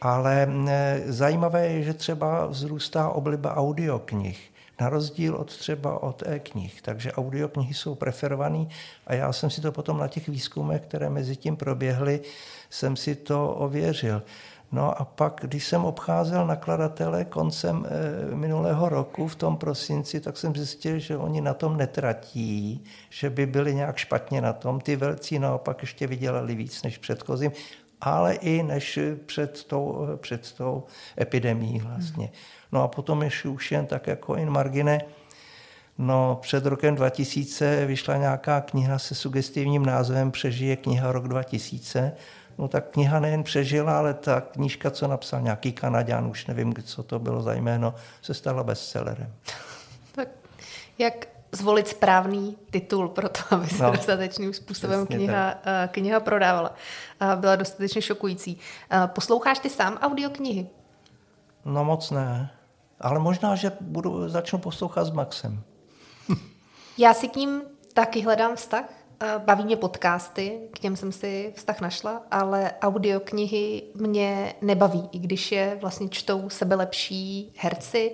Ale 0.00 0.48
e, 0.68 1.02
zajímavé 1.06 1.66
je, 1.66 1.82
že 1.82 1.94
třeba 1.94 2.46
vzrůstá 2.46 3.08
obliba 3.08 3.56
audioknih, 3.56 4.50
na 4.80 4.88
rozdíl 4.88 5.34
od 5.34 5.56
třeba 5.56 6.02
od 6.02 6.22
e-knih. 6.26 6.82
Takže 6.82 7.12
audioknihy 7.12 7.74
jsou 7.74 7.94
preferované 7.94 8.66
a 9.06 9.14
já 9.14 9.32
jsem 9.32 9.50
si 9.50 9.60
to 9.60 9.72
potom 9.72 9.98
na 9.98 10.08
těch 10.08 10.28
výzkumech, 10.28 10.82
které 10.82 11.10
mezi 11.10 11.36
tím 11.36 11.56
proběhly, 11.56 12.20
jsem 12.70 12.96
si 12.96 13.14
to 13.14 13.54
ověřil. 13.54 14.22
No 14.72 15.00
a 15.00 15.04
pak, 15.04 15.40
když 15.42 15.66
jsem 15.66 15.84
obcházel 15.84 16.46
nakladatele 16.46 17.24
koncem 17.24 17.86
e, 17.86 18.34
minulého 18.34 18.88
roku 18.88 19.28
v 19.28 19.36
tom 19.36 19.56
prosinci, 19.56 20.20
tak 20.20 20.36
jsem 20.36 20.56
zjistil, 20.56 20.98
že 20.98 21.16
oni 21.16 21.40
na 21.40 21.54
tom 21.54 21.76
netratí, 21.76 22.84
že 23.10 23.30
by 23.30 23.46
byli 23.46 23.74
nějak 23.74 23.96
špatně 23.96 24.40
na 24.40 24.52
tom. 24.52 24.80
Ty 24.80 24.96
velcí 24.96 25.38
naopak 25.38 25.82
ještě 25.82 26.06
vydělali 26.06 26.54
víc 26.54 26.82
než 26.82 26.98
předchozím, 26.98 27.52
ale 28.00 28.34
i 28.34 28.62
než 28.62 28.98
před 29.26 29.64
tou, 29.64 30.06
před 30.16 30.52
tou 30.52 30.84
epidemí 31.20 31.80
vlastně. 31.80 32.30
No 32.72 32.82
a 32.82 32.88
potom 32.88 33.22
ještě 33.22 33.48
už 33.48 33.72
jen 33.72 33.86
tak 33.86 34.06
jako 34.06 34.36
in 34.36 34.50
margine, 34.50 35.00
No, 35.98 36.38
před 36.42 36.66
rokem 36.66 36.94
2000 36.94 37.86
vyšla 37.86 38.16
nějaká 38.16 38.60
kniha 38.60 38.98
se 38.98 39.14
sugestivním 39.14 39.86
názvem 39.86 40.30
Přežije 40.30 40.76
kniha 40.76 41.12
rok 41.12 41.28
2000 41.28 42.12
No 42.58 42.68
tak 42.68 42.90
kniha 42.90 43.20
nejen 43.20 43.42
přežila, 43.42 43.98
ale 43.98 44.14
ta 44.14 44.40
knížka, 44.40 44.90
co 44.90 45.08
napsal 45.08 45.40
nějaký 45.40 45.72
Kanaďan, 45.72 46.26
už 46.26 46.46
nevím, 46.46 46.74
co 46.82 47.02
to 47.02 47.18
bylo 47.18 47.42
za 47.42 47.54
jméno, 47.54 47.94
se 48.22 48.34
stala 48.34 48.64
bestsellerem. 48.64 49.34
Tak 50.12 50.28
jak 50.98 51.26
zvolit 51.52 51.88
správný 51.88 52.56
titul 52.70 53.08
pro 53.08 53.28
to, 53.28 53.40
aby 53.50 53.66
se 53.66 53.82
no, 53.82 53.90
dostatečným 53.90 54.54
způsobem 54.54 55.06
kniha, 55.06 55.54
tak. 55.64 55.90
kniha 55.90 56.20
prodávala. 56.20 56.74
Byla 57.34 57.56
dostatečně 57.56 58.02
šokující. 58.02 58.58
Posloucháš 59.06 59.58
ty 59.58 59.70
sám 59.70 59.94
audioknihy? 59.94 60.66
No 61.64 61.84
moc 61.84 62.10
ne. 62.10 62.50
Ale 63.00 63.18
možná, 63.18 63.54
že 63.54 63.72
budu, 63.80 64.28
začnu 64.28 64.58
poslouchat 64.58 65.04
s 65.04 65.10
Maxem. 65.10 65.62
Já 66.98 67.14
si 67.14 67.28
k 67.28 67.36
ním 67.36 67.62
taky 67.94 68.20
hledám 68.20 68.56
vztah. 68.56 68.84
Baví 69.38 69.64
mě 69.64 69.76
podcasty, 69.76 70.60
k 70.72 70.78
těm 70.78 70.96
jsem 70.96 71.12
si 71.12 71.52
vztah 71.56 71.80
našla, 71.80 72.22
ale 72.30 72.72
audioknihy 72.82 73.82
mě 73.94 74.54
nebaví, 74.62 75.08
i 75.12 75.18
když 75.18 75.52
je 75.52 75.78
vlastně 75.80 76.08
čtou 76.08 76.50
sebelepší 76.50 77.52
herci. 77.56 78.12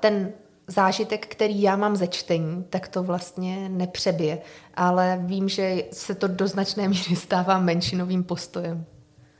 Ten 0.00 0.32
zážitek, 0.66 1.26
který 1.26 1.62
já 1.62 1.76
mám 1.76 1.96
ze 1.96 2.06
čtení, 2.06 2.64
tak 2.70 2.88
to 2.88 3.02
vlastně 3.02 3.68
nepřebije. 3.68 4.38
Ale 4.74 5.18
vím, 5.22 5.48
že 5.48 5.84
se 5.92 6.14
to 6.14 6.28
do 6.28 6.46
značné 6.48 6.88
míry 6.88 7.16
stává 7.16 7.58
menšinovým 7.58 8.24
postojem. 8.24 8.84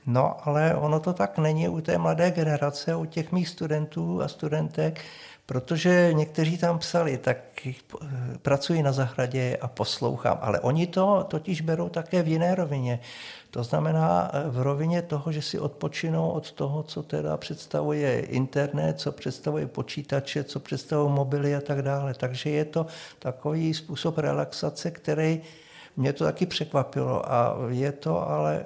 No, 0.06 0.48
ale 0.48 0.74
ono 0.74 1.00
to 1.00 1.12
tak 1.12 1.38
není 1.38 1.68
u 1.68 1.80
té 1.80 1.98
mladé 1.98 2.30
generace, 2.30 2.96
u 2.96 3.04
těch 3.04 3.32
mých 3.32 3.48
studentů 3.48 4.22
a 4.22 4.28
studentek, 4.28 5.00
protože 5.46 6.10
někteří 6.12 6.58
tam 6.58 6.78
psali, 6.78 7.18
tak 7.18 7.36
pracuji 8.42 8.82
na 8.82 8.92
zahradě 8.92 9.58
a 9.60 9.68
poslouchám, 9.68 10.38
ale 10.40 10.60
oni 10.60 10.86
to 10.86 11.24
totiž 11.28 11.60
berou 11.60 11.88
také 11.88 12.22
v 12.22 12.28
jiné 12.28 12.54
rovině. 12.54 13.00
To 13.50 13.64
znamená 13.64 14.30
eh, 14.32 14.50
v 14.50 14.62
rovině 14.62 15.02
toho, 15.02 15.32
že 15.32 15.42
si 15.42 15.58
odpočinou 15.58 16.30
od 16.30 16.52
toho, 16.52 16.82
co 16.82 17.02
teda 17.02 17.36
představuje 17.36 18.20
internet, 18.20 19.00
co 19.00 19.12
představuje 19.12 19.66
počítače, 19.66 20.44
co 20.44 20.60
představují 20.60 21.12
mobily 21.12 21.56
a 21.56 21.60
tak 21.60 21.82
dále. 21.82 22.14
Takže 22.14 22.50
je 22.50 22.64
to 22.64 22.86
takový 23.18 23.74
způsob 23.74 24.18
relaxace, 24.18 24.90
který 24.90 25.40
mě 25.96 26.12
to 26.12 26.24
taky 26.24 26.46
překvapilo 26.46 27.32
a 27.32 27.56
je 27.68 27.92
to 27.92 28.28
ale 28.28 28.64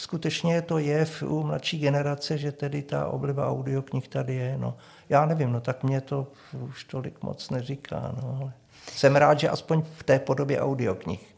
skutečně 0.00 0.62
to 0.62 0.78
je 0.78 1.06
u 1.26 1.42
mladší 1.42 1.78
generace, 1.78 2.38
že 2.38 2.52
tedy 2.52 2.82
ta 2.82 3.06
obliba 3.06 3.50
audioknih 3.50 4.08
tady 4.08 4.34
je. 4.34 4.58
No. 4.58 4.76
Já 5.08 5.26
nevím, 5.26 5.52
no 5.52 5.60
tak 5.60 5.82
mě 5.82 6.00
to 6.00 6.26
už 6.52 6.84
tolik 6.84 7.22
moc 7.22 7.50
neříká. 7.50 8.14
No, 8.22 8.38
ale 8.40 8.52
jsem 8.96 9.16
rád, 9.16 9.40
že 9.40 9.48
aspoň 9.48 9.82
v 9.96 10.02
té 10.02 10.18
podobě 10.18 10.60
audioknih. 10.60 11.34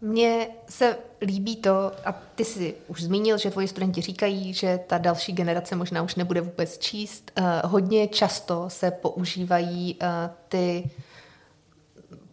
Mně 0.00 0.48
se 0.68 0.96
líbí 1.20 1.56
to, 1.56 1.92
a 2.04 2.12
ty 2.34 2.44
jsi 2.44 2.74
už 2.88 3.02
zmínil, 3.02 3.38
že 3.38 3.50
tvoji 3.50 3.68
studenti 3.68 4.00
říkají, 4.00 4.54
že 4.54 4.80
ta 4.86 4.98
další 4.98 5.32
generace 5.32 5.76
možná 5.76 6.02
už 6.02 6.14
nebude 6.14 6.40
vůbec 6.40 6.78
číst. 6.78 7.32
Uh, 7.38 7.70
hodně 7.70 8.08
často 8.08 8.70
se 8.70 8.90
používají 8.90 9.94
uh, 10.02 10.08
ty 10.48 10.90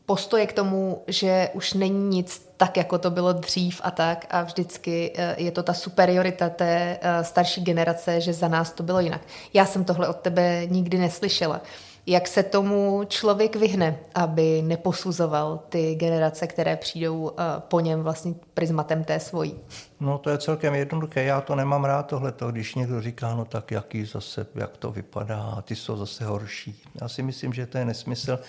postoje 0.05 0.47
k 0.47 0.53
tomu, 0.53 1.03
že 1.07 1.49
už 1.53 1.73
není 1.73 2.07
nic 2.07 2.53
tak, 2.57 2.77
jako 2.77 2.97
to 2.97 3.11
bylo 3.11 3.33
dřív 3.33 3.81
a 3.83 3.91
tak 3.91 4.25
a 4.29 4.43
vždycky 4.43 5.13
uh, 5.17 5.43
je 5.45 5.51
to 5.51 5.63
ta 5.63 5.73
superiorita 5.73 6.49
té 6.49 6.99
starší 7.21 7.61
generace, 7.61 8.21
že 8.21 8.33
za 8.33 8.47
nás 8.47 8.71
to 8.71 8.83
bylo 8.83 8.99
jinak. 8.99 9.21
Já 9.53 9.65
jsem 9.65 9.83
tohle 9.83 10.07
od 10.07 10.17
tebe 10.17 10.65
nikdy 10.69 10.97
neslyšela. 10.97 11.61
Jak 12.05 12.27
se 12.27 12.43
tomu 12.43 13.03
člověk 13.07 13.55
vyhne, 13.55 13.99
aby 14.15 14.61
neposuzoval 14.61 15.59
ty 15.69 15.95
generace, 15.95 16.47
které 16.47 16.75
přijdou 16.75 17.31
eh, 17.31 17.43
po 17.59 17.79
něm 17.79 18.03
vlastně 18.03 18.33
prismatem 18.53 19.03
té 19.03 19.19
svojí? 19.19 19.59
No 19.99 20.17
to 20.17 20.29
je 20.29 20.37
celkem 20.37 20.75
jednoduché. 20.75 21.23
Já 21.23 21.41
to 21.41 21.55
nemám 21.55 21.83
rád 21.83 22.03
tohleto, 22.03 22.51
když 22.51 22.75
někdo 22.75 23.01
říká, 23.01 23.35
no 23.35 23.45
tak 23.45 23.71
jaký 23.71 24.05
zase, 24.05 24.45
jak 24.55 24.77
to 24.77 24.91
vypadá, 24.91 25.61
ty 25.61 25.75
jsou 25.75 25.97
zase 25.97 26.25
horší. 26.25 26.81
Já 27.01 27.07
si 27.07 27.23
myslím, 27.23 27.53
že 27.53 27.65
to 27.65 27.77
je 27.77 27.85
nesmysl. 27.85 28.39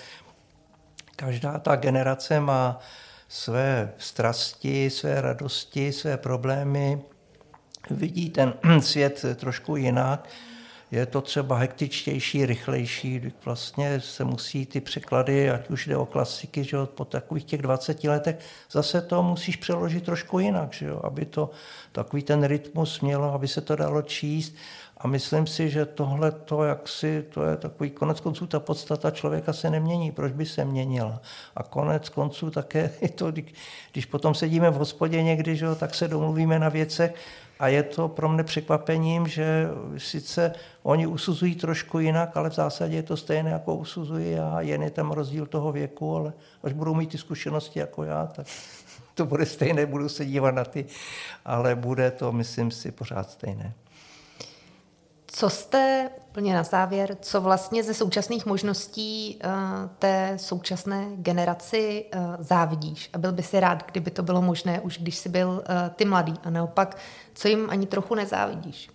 Každá 1.16 1.58
ta 1.58 1.76
generace 1.76 2.40
má 2.40 2.78
své 3.28 3.92
strasti, 3.98 4.90
své 4.90 5.20
radosti, 5.20 5.92
své 5.92 6.16
problémy, 6.16 7.00
vidí 7.90 8.30
ten 8.30 8.54
svět 8.80 9.24
trošku 9.36 9.76
jinak 9.76 10.28
je 10.94 11.06
to 11.06 11.20
třeba 11.20 11.58
hektičtější, 11.58 12.46
rychlejší, 12.46 13.32
vlastně 13.44 14.00
se 14.00 14.24
musí 14.24 14.66
ty 14.66 14.80
překlady, 14.80 15.50
ať 15.50 15.70
už 15.70 15.86
jde 15.86 15.96
o 15.96 16.06
klasiky, 16.06 16.64
že 16.64 16.76
jo, 16.76 16.86
po 16.86 17.04
takových 17.04 17.44
těch 17.44 17.62
20 17.62 18.04
letech, 18.04 18.36
zase 18.70 19.00
to 19.00 19.22
musíš 19.22 19.56
přeložit 19.56 20.04
trošku 20.04 20.38
jinak, 20.38 20.72
že 20.72 20.86
jo, 20.86 21.00
aby 21.04 21.24
to 21.24 21.50
takový 21.92 22.22
ten 22.22 22.44
rytmus 22.44 23.00
mělo, 23.00 23.32
aby 23.34 23.48
se 23.48 23.60
to 23.60 23.76
dalo 23.76 24.02
číst. 24.02 24.54
A 24.98 25.08
myslím 25.08 25.46
si, 25.46 25.70
že 25.70 25.86
tohle 25.86 26.30
to, 26.30 26.64
jak 26.64 26.88
si, 26.88 27.22
to 27.22 27.44
je 27.44 27.56
takový 27.56 27.90
konec 27.90 28.20
konců, 28.20 28.46
ta 28.46 28.60
podstata 28.60 29.10
člověka 29.10 29.52
se 29.52 29.70
nemění, 29.70 30.12
proč 30.12 30.32
by 30.32 30.46
se 30.46 30.64
měnila. 30.64 31.20
A 31.56 31.62
konec 31.62 32.08
konců 32.08 32.50
také 32.50 32.90
je 33.00 33.08
to, 33.08 33.32
když 33.92 34.06
potom 34.06 34.34
sedíme 34.34 34.70
v 34.70 34.74
hospodě 34.74 35.22
někdy, 35.22 35.56
že 35.56 35.74
tak 35.74 35.94
se 35.94 36.08
domluvíme 36.08 36.58
na 36.58 36.68
věcech, 36.68 37.14
a 37.58 37.68
je 37.68 37.82
to 37.82 38.08
pro 38.08 38.28
mě 38.28 38.44
překvapením, 38.44 39.28
že 39.28 39.68
sice 39.98 40.52
oni 40.82 41.06
usuzují 41.06 41.54
trošku 41.54 41.98
jinak, 41.98 42.36
ale 42.36 42.50
v 42.50 42.54
zásadě 42.54 42.96
je 42.96 43.02
to 43.02 43.16
stejné, 43.16 43.50
jako 43.50 43.74
usuzují 43.76 44.32
já, 44.32 44.60
jen 44.60 44.82
je 44.82 44.90
tam 44.90 45.10
rozdíl 45.10 45.46
toho 45.46 45.72
věku, 45.72 46.16
ale 46.16 46.32
až 46.62 46.72
budou 46.72 46.94
mít 46.94 47.10
ty 47.10 47.18
zkušenosti 47.18 47.78
jako 47.78 48.04
já, 48.04 48.26
tak 48.26 48.46
to 49.14 49.26
bude 49.26 49.46
stejné, 49.46 49.86
budu 49.86 50.08
se 50.08 50.24
dívat 50.24 50.54
na 50.54 50.64
ty, 50.64 50.86
ale 51.44 51.74
bude 51.74 52.10
to, 52.10 52.32
myslím 52.32 52.70
si, 52.70 52.92
pořád 52.92 53.30
stejné. 53.30 53.72
Co 55.36 55.50
jste, 55.50 56.10
plně 56.32 56.54
na 56.54 56.62
závěr, 56.62 57.16
co 57.20 57.40
vlastně 57.40 57.82
ze 57.82 57.94
současných 57.94 58.46
možností 58.46 59.40
uh, 59.44 59.50
té 59.98 60.32
současné 60.36 61.06
generaci 61.16 62.04
uh, 62.14 62.20
závidíš? 62.38 63.10
A 63.12 63.18
byl 63.18 63.32
by 63.32 63.42
si 63.42 63.60
rád, 63.60 63.90
kdyby 63.90 64.10
to 64.10 64.22
bylo 64.22 64.42
možné 64.42 64.80
už, 64.80 64.98
když 64.98 65.16
jsi 65.16 65.28
byl 65.28 65.48
uh, 65.48 65.62
ty 65.96 66.04
mladý. 66.04 66.34
A 66.44 66.50
naopak, 66.50 66.96
co 67.34 67.48
jim 67.48 67.70
ani 67.70 67.86
trochu 67.86 68.14
nezávidíš? 68.14 68.90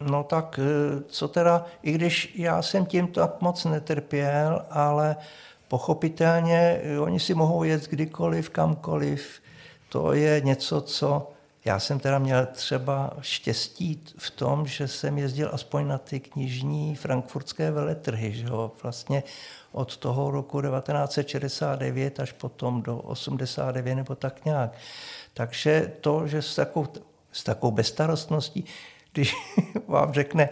No 0.00 0.24
tak 0.24 0.60
co 1.06 1.28
teda, 1.28 1.64
i 1.82 1.92
když 1.92 2.34
já 2.38 2.62
jsem 2.62 2.86
tím 2.86 3.06
tak 3.06 3.40
moc 3.40 3.64
netrpěl, 3.64 4.66
ale 4.70 5.16
pochopitelně 5.68 6.80
oni 7.00 7.20
si 7.20 7.34
mohou 7.34 7.64
jet 7.64 7.88
kdykoliv, 7.88 8.50
kamkoliv. 8.50 9.40
To 9.88 10.12
je 10.12 10.40
něco, 10.40 10.80
co 10.80 11.31
já 11.64 11.78
jsem 11.78 11.98
teda 11.98 12.18
měl 12.18 12.46
třeba 12.46 13.10
štěstí 13.20 14.04
v 14.16 14.30
tom, 14.30 14.66
že 14.66 14.88
jsem 14.88 15.18
jezdil 15.18 15.50
aspoň 15.52 15.86
na 15.86 15.98
ty 15.98 16.20
knižní 16.20 16.96
frankfurtské 16.96 17.70
veletrhy, 17.70 18.32
že 18.32 18.44
jo? 18.44 18.72
vlastně 18.82 19.22
od 19.72 19.96
toho 19.96 20.30
roku 20.30 20.62
1969 20.62 22.20
až 22.20 22.32
potom 22.32 22.82
do 22.82 22.96
89 22.98 23.94
nebo 23.94 24.14
tak 24.14 24.44
nějak. 24.44 24.72
Takže 25.34 25.92
to, 26.00 26.26
že 26.26 26.42
s 26.42 26.54
takovou, 26.54 26.86
s 27.32 27.44
takovou 27.44 27.72
bezstarostností 27.72 28.64
když 29.12 29.36
vám 29.88 30.12
řekne 30.12 30.48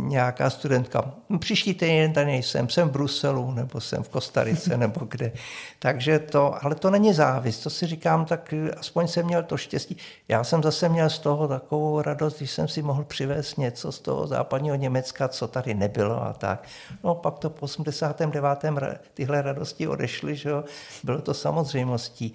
nějaká 0.00 0.50
studentka, 0.50 1.14
no, 1.28 1.38
příští 1.38 1.74
týden 1.74 2.12
tady 2.12 2.26
nejsem, 2.26 2.68
jsem 2.68 2.88
v 2.88 2.92
Bruselu, 2.92 3.50
nebo 3.50 3.80
jsem 3.80 4.02
v 4.02 4.08
Kostarice, 4.08 4.76
nebo 4.76 5.06
kde. 5.08 5.32
Takže 5.78 6.18
to, 6.18 6.64
ale 6.64 6.74
to 6.74 6.90
není 6.90 7.14
závis, 7.14 7.58
to 7.58 7.70
si 7.70 7.86
říkám, 7.86 8.24
tak 8.24 8.54
aspoň 8.76 9.08
jsem 9.08 9.26
měl 9.26 9.42
to 9.42 9.56
štěstí. 9.56 9.96
Já 10.28 10.44
jsem 10.44 10.62
zase 10.62 10.88
měl 10.88 11.10
z 11.10 11.18
toho 11.18 11.48
takovou 11.48 12.02
radost, 12.02 12.38
když 12.38 12.50
jsem 12.50 12.68
si 12.68 12.82
mohl 12.82 13.04
přivést 13.04 13.58
něco 13.58 13.92
z 13.92 13.98
toho 13.98 14.26
západního 14.26 14.76
Německa, 14.76 15.28
co 15.28 15.48
tady 15.48 15.74
nebylo 15.74 16.22
a 16.22 16.32
tak. 16.32 16.64
No 17.04 17.14
pak 17.14 17.38
to 17.38 17.50
po 17.50 17.64
89. 17.64 18.64
tyhle 19.14 19.42
radosti 19.42 19.88
odešly, 19.88 20.36
že 20.36 20.48
jo? 20.48 20.64
bylo 21.04 21.20
to 21.20 21.34
samozřejmostí. 21.34 22.34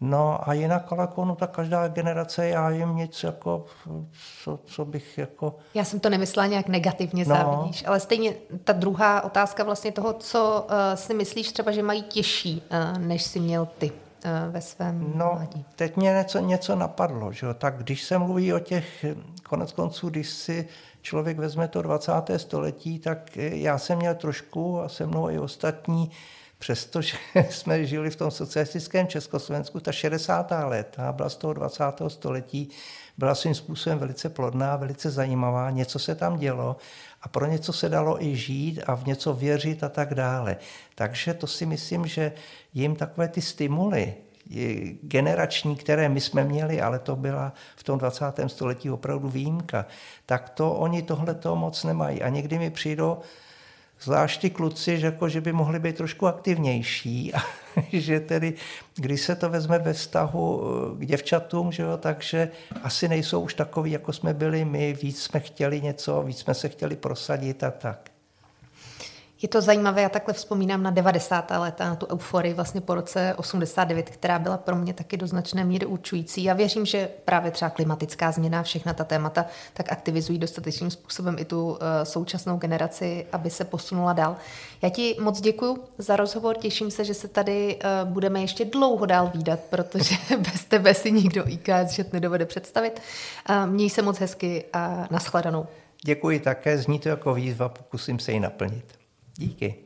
No 0.00 0.48
a 0.48 0.52
jinak 0.52 0.92
ale 0.92 1.00
jako, 1.00 1.24
no, 1.24 1.34
tak 1.34 1.50
každá 1.50 1.88
generace, 1.88 2.48
já 2.48 2.70
jim 2.70 2.96
nic 2.96 3.22
jako, 3.22 3.66
co, 4.44 4.58
co 4.64 4.84
bych 4.84 5.18
jako... 5.18 5.56
Já 5.74 5.84
jsem 5.84 6.00
to 6.00 6.10
nemyslela 6.10 6.46
nějak 6.46 6.68
negativně 6.68 7.24
no. 7.24 7.34
závidíš, 7.36 7.84
ale 7.86 8.00
stejně 8.00 8.34
ta 8.64 8.72
druhá 8.72 9.20
otázka 9.24 9.64
vlastně 9.64 9.92
toho, 9.92 10.12
co 10.12 10.66
uh, 10.70 10.76
si 10.94 11.14
myslíš 11.14 11.52
třeba, 11.52 11.72
že 11.72 11.82
mají 11.82 12.02
těžší, 12.02 12.62
uh, 12.94 12.98
než 12.98 13.22
si 13.22 13.40
měl 13.40 13.68
ty 13.78 13.90
uh, 13.90 14.52
ve 14.52 14.60
svém 14.60 15.12
No, 15.14 15.30
mladí. 15.34 15.64
teď 15.76 15.96
mě 15.96 16.10
něco, 16.10 16.38
něco 16.38 16.76
napadlo, 16.76 17.32
že 17.32 17.46
jo? 17.46 17.54
tak 17.54 17.76
když 17.76 18.02
se 18.04 18.18
mluví 18.18 18.52
o 18.52 18.58
těch, 18.58 19.04
konec 19.48 19.72
konců, 19.72 20.10
když 20.10 20.28
si 20.28 20.68
člověk 21.02 21.38
vezme 21.38 21.68
to 21.68 21.82
20. 21.82 22.12
století, 22.36 22.98
tak 22.98 23.36
já 23.36 23.78
jsem 23.78 23.98
měl 23.98 24.14
trošku 24.14 24.80
a 24.80 24.88
se 24.88 25.06
mnou 25.06 25.30
i 25.30 25.38
ostatní 25.38 26.10
přestože 26.64 27.16
jsme 27.50 27.86
žili 27.86 28.10
v 28.10 28.16
tom 28.16 28.30
socialistickém 28.30 29.06
Československu, 29.06 29.80
ta 29.80 29.92
60. 29.92 30.52
léta 30.64 31.12
byla 31.12 31.28
z 31.28 31.36
toho 31.36 31.52
20. 31.52 31.84
století, 32.08 32.68
byla 33.18 33.34
svým 33.34 33.54
způsobem 33.54 33.98
velice 33.98 34.28
plodná, 34.28 34.76
velice 34.76 35.10
zajímavá, 35.10 35.70
něco 35.70 35.98
se 35.98 36.14
tam 36.14 36.36
dělo 36.36 36.76
a 37.22 37.28
pro 37.28 37.46
něco 37.46 37.72
se 37.72 37.88
dalo 37.88 38.22
i 38.24 38.36
žít 38.36 38.80
a 38.86 38.94
v 38.94 39.06
něco 39.06 39.34
věřit 39.34 39.84
a 39.84 39.88
tak 39.88 40.14
dále. 40.14 40.56
Takže 40.94 41.34
to 41.34 41.46
si 41.46 41.66
myslím, 41.66 42.06
že 42.06 42.32
jim 42.74 42.96
takové 42.96 43.28
ty 43.28 43.42
stimuly, 43.42 44.14
generační, 45.02 45.76
které 45.76 46.08
my 46.08 46.20
jsme 46.20 46.44
měli, 46.44 46.80
ale 46.80 46.98
to 46.98 47.16
byla 47.16 47.52
v 47.76 47.84
tom 47.84 47.98
20. 47.98 48.24
století 48.46 48.90
opravdu 48.90 49.28
výjimka, 49.28 49.86
tak 50.26 50.50
to 50.50 50.72
oni 50.72 51.02
tohle 51.02 51.34
to 51.34 51.56
moc 51.56 51.84
nemají. 51.84 52.22
A 52.22 52.28
někdy 52.28 52.58
mi 52.58 52.70
přijdou 52.70 53.18
zvlášť 54.04 54.40
ty 54.40 54.50
kluci, 54.50 54.98
že, 54.98 55.06
jako, 55.06 55.28
že 55.28 55.40
by 55.40 55.52
mohli 55.52 55.78
být 55.78 55.96
trošku 55.96 56.26
aktivnější 56.26 57.34
a 57.34 57.38
že 57.92 58.20
tedy, 58.20 58.54
když 58.96 59.20
se 59.20 59.36
to 59.36 59.50
vezme 59.50 59.78
ve 59.78 59.92
vztahu 59.92 60.62
eh, 60.62 61.04
k 61.04 61.06
děvčatům, 61.06 61.72
že 61.72 61.82
jo, 61.82 61.96
takže 61.96 62.48
asi 62.82 63.08
nejsou 63.08 63.40
už 63.40 63.54
takový, 63.54 63.90
jako 63.90 64.12
jsme 64.12 64.34
byli 64.34 64.64
my, 64.64 64.92
víc 64.92 65.22
jsme 65.22 65.40
chtěli 65.40 65.80
něco, 65.80 66.22
víc 66.22 66.38
jsme 66.38 66.54
se 66.54 66.68
chtěli 66.68 66.96
prosadit 66.96 67.64
a 67.64 67.70
tak. 67.70 68.13
Je 69.42 69.48
to 69.48 69.60
zajímavé, 69.60 70.02
já 70.02 70.08
takhle 70.08 70.34
vzpomínám 70.34 70.82
na 70.82 70.90
90. 70.90 71.50
léta, 71.50 71.88
na 71.88 71.96
tu 71.96 72.06
euforii 72.12 72.54
vlastně 72.54 72.80
po 72.80 72.94
roce 72.94 73.34
89, 73.36 74.10
která 74.10 74.38
byla 74.38 74.56
pro 74.56 74.76
mě 74.76 74.94
taky 74.94 75.16
do 75.16 75.26
značné 75.26 75.64
míry 75.64 75.86
určující. 75.86 76.44
Já 76.44 76.54
věřím, 76.54 76.86
že 76.86 77.08
právě 77.24 77.50
třeba 77.50 77.70
klimatická 77.70 78.32
změna, 78.32 78.62
všechna 78.62 78.92
ta 78.92 79.04
témata, 79.04 79.46
tak 79.72 79.92
aktivizují 79.92 80.38
dostatečným 80.38 80.90
způsobem 80.90 81.36
i 81.38 81.44
tu 81.44 81.68
uh, 81.68 81.76
současnou 82.04 82.56
generaci, 82.56 83.26
aby 83.32 83.50
se 83.50 83.64
posunula 83.64 84.12
dál. 84.12 84.36
Já 84.82 84.88
ti 84.88 85.16
moc 85.20 85.40
děkuji 85.40 85.84
za 85.98 86.16
rozhovor, 86.16 86.56
těším 86.56 86.90
se, 86.90 87.04
že 87.04 87.14
se 87.14 87.28
tady 87.28 87.76
uh, 87.76 88.10
budeme 88.12 88.40
ještě 88.40 88.64
dlouho 88.64 89.06
dál 89.06 89.30
výdat, 89.34 89.60
protože 89.60 90.14
bez 90.38 90.64
tebe 90.64 90.94
si 90.94 91.12
nikdo 91.12 91.48
IKS 91.48 91.92
že 91.92 92.04
nedovede 92.12 92.46
představit. 92.46 93.00
Uh, 93.50 93.66
měj 93.66 93.90
se 93.90 94.02
moc 94.02 94.18
hezky 94.18 94.64
a 94.72 95.06
nashledanou. 95.10 95.66
Děkuji 96.04 96.40
také, 96.40 96.78
zní 96.78 96.98
to 96.98 97.08
jako 97.08 97.34
výzva, 97.34 97.68
pokusím 97.68 98.18
se 98.18 98.32
ji 98.32 98.40
naplnit. 98.40 99.03
¿Y 99.38 99.48
qué? 99.56 99.83